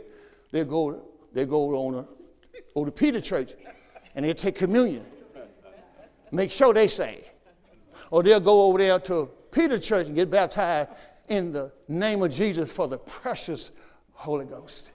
[0.50, 1.02] They go,
[1.32, 2.08] they go on a,
[2.74, 3.52] over to Peter church
[4.14, 5.04] and they take communion.
[6.30, 7.28] Make sure they say
[8.10, 10.90] or they'll go over there to Peter Church and get baptized
[11.28, 13.72] in the name of Jesus for the precious
[14.12, 14.92] Holy Ghost.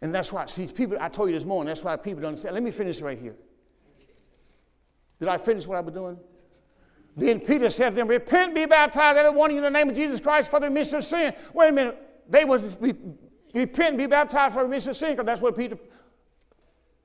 [0.00, 2.54] and that's why, see, people, I told you this morning, that's why people don't understand.
[2.54, 3.36] Let me finish right here.
[5.18, 6.18] Did I finish what I was doing?
[7.16, 9.88] Then Peter said to them, Repent, be baptized, every one of you, in the name
[9.88, 11.32] of Jesus Christ for the remission of sin.
[11.54, 11.98] Wait a minute.
[12.28, 12.94] They would be,
[13.54, 15.78] repent, be baptized for the remission of sin, because that's what Peter,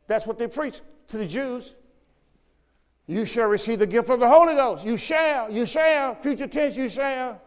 [0.08, 1.76] that's what they preached to the Jews.
[3.08, 4.86] You shall receive the gift of the Holy Ghost.
[4.86, 7.42] You shall, you shall, future tense, you shall.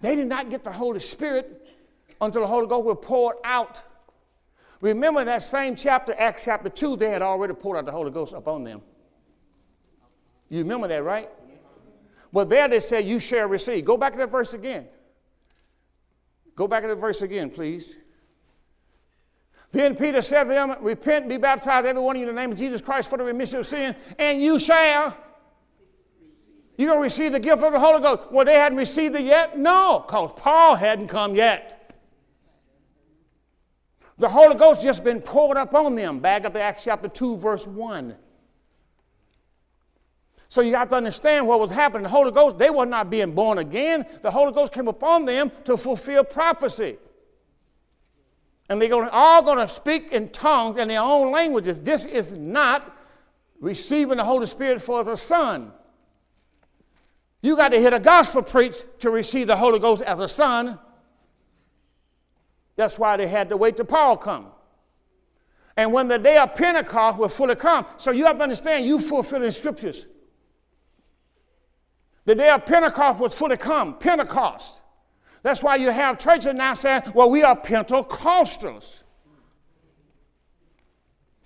[0.00, 1.68] They did not get the Holy Spirit
[2.20, 3.82] until the Holy Ghost was poured out.
[4.82, 8.32] Remember that same chapter, Acts chapter 2, they had already poured out the Holy Ghost
[8.34, 8.82] upon them.
[10.50, 11.30] You remember that, right?
[12.32, 13.84] But there they said, You shall receive.
[13.84, 14.86] Go back to that verse again.
[16.54, 17.96] Go back to that verse again, please.
[19.72, 22.40] Then Peter said to them, Repent and be baptized, every one of you, in the
[22.40, 25.16] name of Jesus Christ for the remission of sin, and you shall.
[26.76, 28.32] You're going to receive the gift of the Holy Ghost.
[28.32, 29.58] Well, they hadn't received it yet?
[29.58, 31.94] No, because Paul hadn't come yet.
[34.16, 36.20] The Holy Ghost just been poured up on them.
[36.20, 38.16] Back up to Acts chapter 2, verse 1.
[40.50, 42.02] So you have to understand what was happening.
[42.02, 44.04] The Holy Ghost, they were not being born again.
[44.20, 46.98] The Holy Ghost came upon them to fulfill prophecy.
[48.68, 51.78] And they're all going to speak in tongues in their own languages.
[51.78, 52.96] This is not
[53.60, 55.70] receiving the Holy Spirit for the Son.
[57.42, 60.80] You got to hear the gospel preached to receive the Holy Ghost as a son.
[62.74, 64.48] That's why they had to wait till Paul come.
[65.76, 68.98] And when the day of Pentecost will fully come, so you have to understand you
[68.98, 70.06] fulfilling scriptures.
[72.24, 74.80] The day of Pentecost was fully come, Pentecost.
[75.42, 79.02] That's why you have churches now saying, well, we are Pentecostals.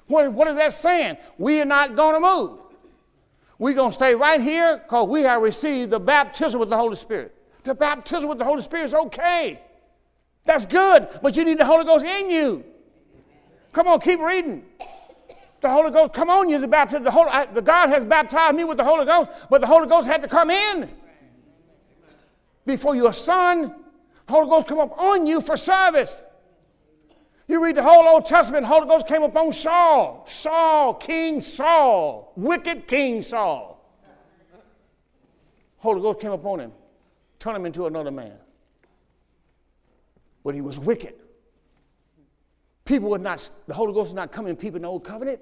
[0.07, 1.17] What, what is that saying?
[1.39, 2.61] We are not going to move.
[3.59, 6.97] We're going to stay right here because we have received the baptism with the Holy
[6.97, 7.35] Spirit.
[7.63, 9.63] The baptism with the Holy Spirit is okay.
[10.45, 12.65] That's good, but you need the Holy Ghost in you.
[13.73, 14.65] Come on, keep reading.
[15.65, 17.05] The Holy Ghost, come on, you the baptism.
[17.05, 19.89] The, Holy, I, the God has baptized me with the Holy Ghost, but the Holy
[19.89, 20.91] Ghost had to come in
[22.67, 23.75] before your son.
[24.27, 26.23] the Holy Ghost come up on you for service.
[27.49, 30.27] You read the whole Old Testament, Holy Ghost came upon Saul.
[30.29, 33.83] Saul, King Saul, wicked King Saul.
[35.79, 36.73] Holy Ghost came upon him,
[37.39, 38.35] turned him into another man.
[40.45, 41.15] But he was wicked.
[42.85, 45.41] People would not, the Holy Ghost was not coming people in the old covenant.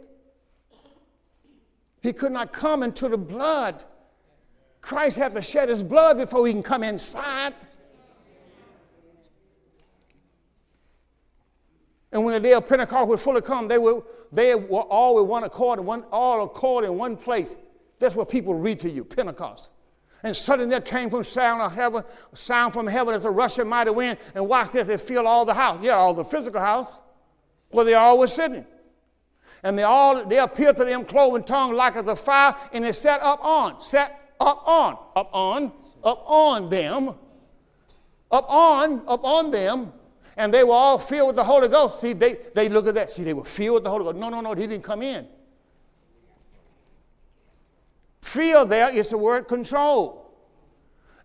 [2.03, 3.85] He could not come into the blood.
[4.81, 7.55] Christ had to shed his blood before he can come inside.
[12.11, 15.27] And when the day of Pentecost was fully come, they were, they were all with
[15.27, 17.57] one accord, one, all accord in one place.
[18.01, 19.71] That's what people read to you, Pentecost.
[20.25, 23.91] And suddenly there came from sound of heaven, sound from heaven as a rushing mighty
[23.91, 24.19] wind.
[24.35, 25.79] And watch this, it filled all the house.
[25.81, 27.01] Yeah, all the physical house,
[27.71, 28.67] where they all were sitting.
[29.63, 32.93] And they all they appeared to them cloven tongue like as a fire, and they
[32.93, 37.15] set up on, set up on, up on, up on them,
[38.31, 39.93] up on, up on them
[40.37, 42.01] and they were all filled with the Holy Ghost.
[42.01, 43.11] See, they, they look at that.
[43.11, 44.17] See, they were filled with the Holy Ghost.
[44.17, 45.27] No, no, no, he didn't come in.
[48.23, 50.21] Feel there is the word control.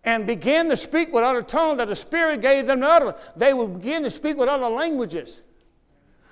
[0.04, 3.14] And begin to speak with other tongues that the Spirit gave them to utter.
[3.36, 5.40] They would begin to speak with other languages.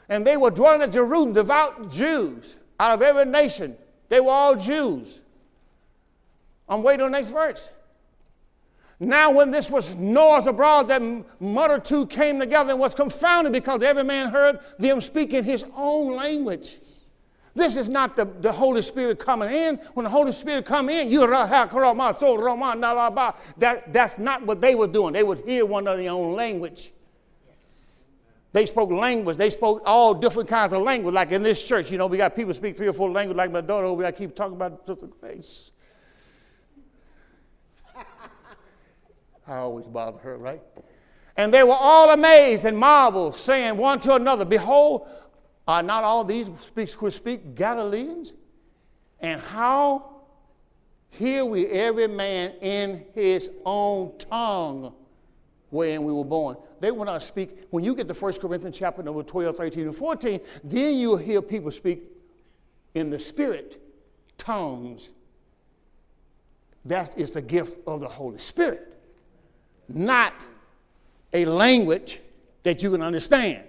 [0.08, 3.76] And they were dwelling at Jerusalem, devout Jews out of every nation.
[4.08, 5.20] They were all Jews.
[6.68, 7.68] I'm waiting on the next verse.
[8.98, 11.02] Now, when this was noise abroad, that
[11.38, 16.78] multitude came together and was confounded because every man heard them speaking his own language.
[17.54, 19.76] This is not the, the Holy Spirit coming in.
[19.94, 21.26] When the Holy Spirit come in, you
[23.58, 25.14] that, that's not what they were doing.
[25.14, 26.92] They would hear one another in their own language.
[28.56, 29.36] They spoke language.
[29.36, 31.12] They spoke all different kinds of language.
[31.12, 33.36] Like in this church, you know, we got people speak three or four languages.
[33.36, 35.72] Like my daughter over I keep talking about Sister Grace.
[39.46, 40.62] I always bother her, right?
[41.36, 45.06] And they were all amazed and marveled, saying one to another, Behold,
[45.68, 46.48] are not all these
[46.94, 48.32] who speak Galileans?
[49.20, 50.22] And how
[51.10, 54.94] hear we every man in his own tongue
[55.70, 56.56] wherein we were born.
[56.80, 57.66] They will not speak.
[57.70, 61.42] When you get to 1 Corinthians chapter number 12, 13, and 14, then you'll hear
[61.42, 62.02] people speak
[62.94, 63.80] in the spirit,
[64.38, 65.10] tongues.
[66.84, 68.96] That is the gift of the Holy Spirit
[69.88, 70.46] not
[71.32, 72.20] a language
[72.62, 73.62] that you can understand.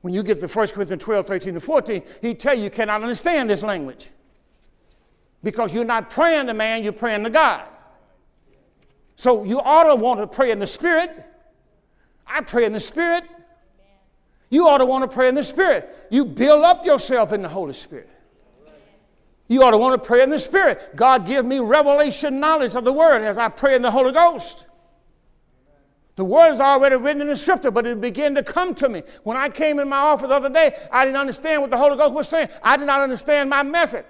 [0.00, 3.02] When you get to 1 Corinthians 12, 13, and 14, he tell you you cannot
[3.02, 4.08] understand this language.
[5.42, 7.62] Because you're not praying to man, you're praying to God.
[9.18, 11.10] So you ought to want to pray in the Spirit.
[12.24, 13.24] I pray in the Spirit.
[14.48, 16.06] You ought to want to pray in the Spirit.
[16.08, 18.08] You build up yourself in the Holy Spirit.
[19.48, 20.94] You ought to want to pray in the Spirit.
[20.94, 24.66] God, give me revelation knowledge of the Word as I pray in the Holy Ghost.
[26.14, 29.02] The word is already written in the scripture, but it began to come to me.
[29.22, 31.96] When I came in my office the other day, I didn't understand what the Holy
[31.96, 32.48] Ghost was saying.
[32.60, 34.04] I did not understand my message.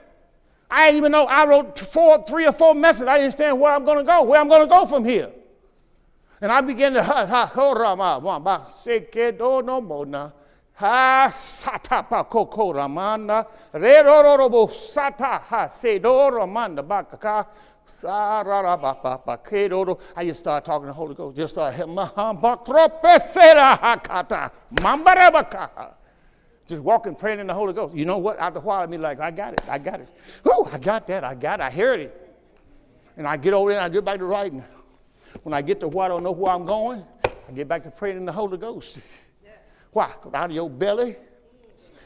[0.70, 3.08] I even know I wrote four, three or four messages.
[3.08, 5.30] I didn't understand where I'm going to go, where I'm going to go from here.
[6.40, 9.80] And I began to ha ha ho ra ma ma ba se ke do no
[12.30, 17.46] koko ramanda re ro ro ro bo sata ha se do ramanda ba ka ka
[17.86, 20.92] sa ra ra ba ba ba ke do do I just start talking to the
[20.92, 21.74] Holy Ghost just start
[26.68, 29.02] just walking praying in the Holy Ghost you know what after a while I mean
[29.02, 30.08] like I got it I got it
[30.44, 32.36] Whoo, I got that I got it I heard it
[33.16, 34.62] and I get over there and I get back to writing
[35.42, 37.04] when I get to where I don't know where I'm going
[37.48, 38.98] I get back to praying in the Holy Ghost.
[39.92, 40.12] Why?
[40.34, 41.16] out of your belly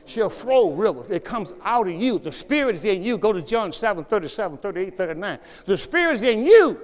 [0.07, 1.11] shall flow rivers.
[1.11, 2.19] It comes out of you.
[2.19, 3.19] The Spirit is in you.
[3.19, 5.39] Go to John 7 37, 38, 39.
[5.67, 6.81] The Spirit is in you.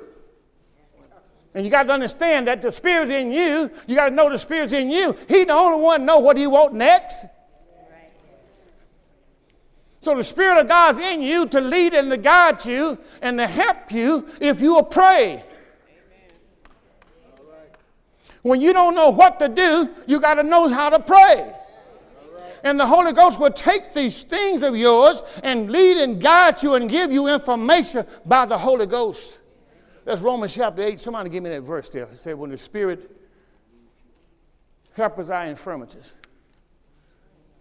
[1.55, 3.71] And you got to understand that the Spirit's in you.
[3.87, 5.17] You got to know the Spirit's in you.
[5.29, 7.27] He the only one know what he want next.
[10.01, 13.47] So the Spirit of God's in you to lead and to guide you and to
[13.47, 15.45] help you if you will pray.
[18.43, 21.53] When you don't know what to do, you got to know how to pray.
[22.65, 26.75] And the Holy Ghost will take these things of yours and lead and guide you
[26.75, 29.39] and give you information by the Holy Ghost.
[30.05, 30.99] That's Romans chapter 8.
[30.99, 32.05] Somebody give me that verse there.
[32.05, 33.11] It said, When the Spirit
[34.95, 36.13] helps our infirmities.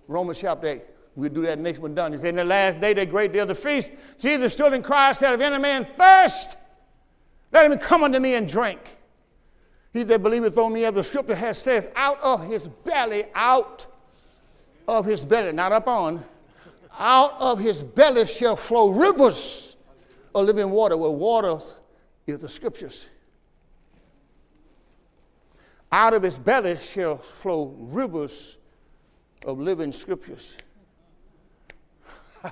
[0.08, 0.82] Romans chapter 8.
[1.18, 2.12] We'll do that next one done.
[2.12, 3.90] He said, In the last day, that great day of the feast,
[4.20, 6.56] Jesus stood and cried, said, If any man thirst,
[7.52, 8.98] let him come unto me and drink.
[9.94, 13.88] He that believeth on me, as the scripture has says, out of his belly, out
[14.88, 16.24] of his belly, not up on,
[17.00, 19.76] out of his belly shall flow rivers
[20.36, 21.58] of living water, where water
[22.28, 23.08] is the scriptures.
[25.92, 28.60] Out of his belly shall flow rivers
[29.48, 30.58] of living scriptures.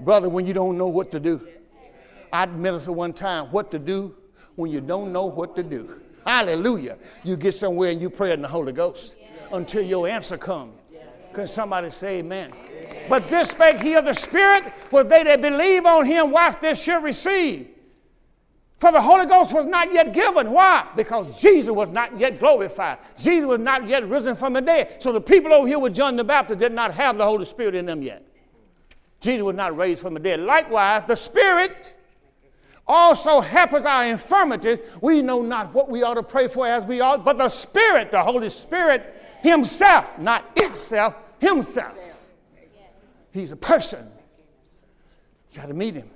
[0.00, 1.46] Brother, when you don't know what to do,
[2.32, 4.14] I minister one time what to do
[4.56, 6.00] when you don't know what to do.
[6.26, 6.98] Hallelujah.
[7.24, 9.16] You get somewhere and you pray in the Holy Ghost
[9.52, 10.74] until your answer comes.
[11.32, 12.52] Can somebody say amen?
[13.08, 16.82] But this spake he of the Spirit, for they that believe on him, watch this
[16.82, 17.68] shall receive.
[18.80, 20.50] For the Holy Ghost was not yet given.
[20.52, 20.88] Why?
[20.96, 22.96] Because Jesus was not yet glorified.
[23.18, 25.02] Jesus was not yet risen from the dead.
[25.02, 27.74] So the people over here with John the Baptist did not have the Holy Spirit
[27.74, 28.26] in them yet.
[29.20, 30.40] Jesus was not raised from the dead.
[30.40, 31.94] Likewise, the Spirit
[32.86, 34.78] also helps our infirmities.
[35.02, 38.10] We know not what we ought to pray for as we ought, but the Spirit,
[38.10, 41.98] the Holy Spirit Himself, not itself, Himself.
[43.30, 44.08] He's a person.
[45.52, 46.08] You got to meet Him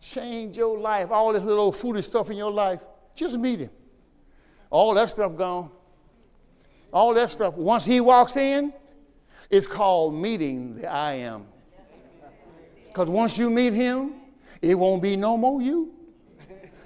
[0.00, 2.80] change your life, all this little foolish stuff in your life,
[3.14, 3.70] just meet him.
[4.70, 5.70] All that stuff gone.
[6.92, 7.54] All that stuff.
[7.54, 8.72] Once he walks in,
[9.50, 11.46] it's called meeting the I am.
[12.86, 14.14] Because once you meet him,
[14.60, 15.92] it won't be no more you.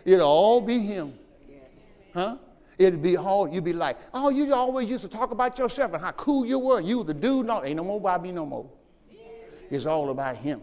[0.04, 1.14] It'll all be him.
[2.12, 2.36] Huh?
[2.78, 6.02] It'll be all, you'll be like, oh, you always used to talk about yourself and
[6.02, 6.80] how cool you were.
[6.80, 8.68] You the dude, no, ain't no more about me no more.
[9.70, 10.60] It's all about him.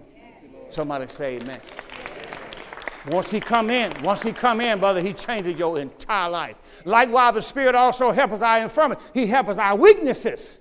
[0.69, 1.59] Somebody say amen.
[3.09, 6.55] Once he come in, once he come in, brother, he changes your entire life.
[6.85, 9.01] Likewise, the Spirit also helps our infirmity.
[9.15, 10.59] He helps our weaknesses.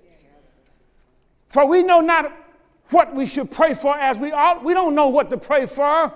[1.50, 2.32] For we know not
[2.88, 4.64] what we should pray for as we ought.
[4.64, 6.14] We don't know what to pray for.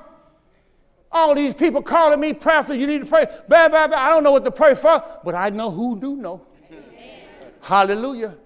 [1.10, 3.26] All these people calling me, Pastor, you need to pray.
[3.48, 3.98] Blah, blah, blah.
[3.98, 6.46] I don't know what to pray for, but I know who do know.
[7.60, 8.36] Hallelujah.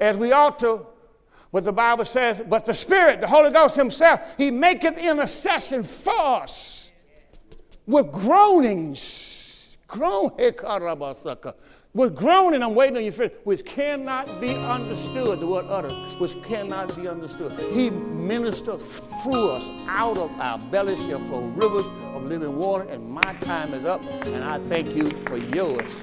[0.00, 0.84] As we ought to.
[1.52, 6.42] But the Bible says, but the Spirit, the Holy Ghost Himself, He maketh intercession for
[6.42, 6.77] us
[7.88, 10.30] with groanings, groan,
[11.94, 16.40] with groaning, I'm waiting on your you, which cannot be understood, the word uttered, which
[16.44, 17.50] cannot be understood.
[17.72, 23.08] He ministered through us, out of our bellies shall flow rivers of living water, and
[23.10, 26.02] my time is up, and I thank you for yours.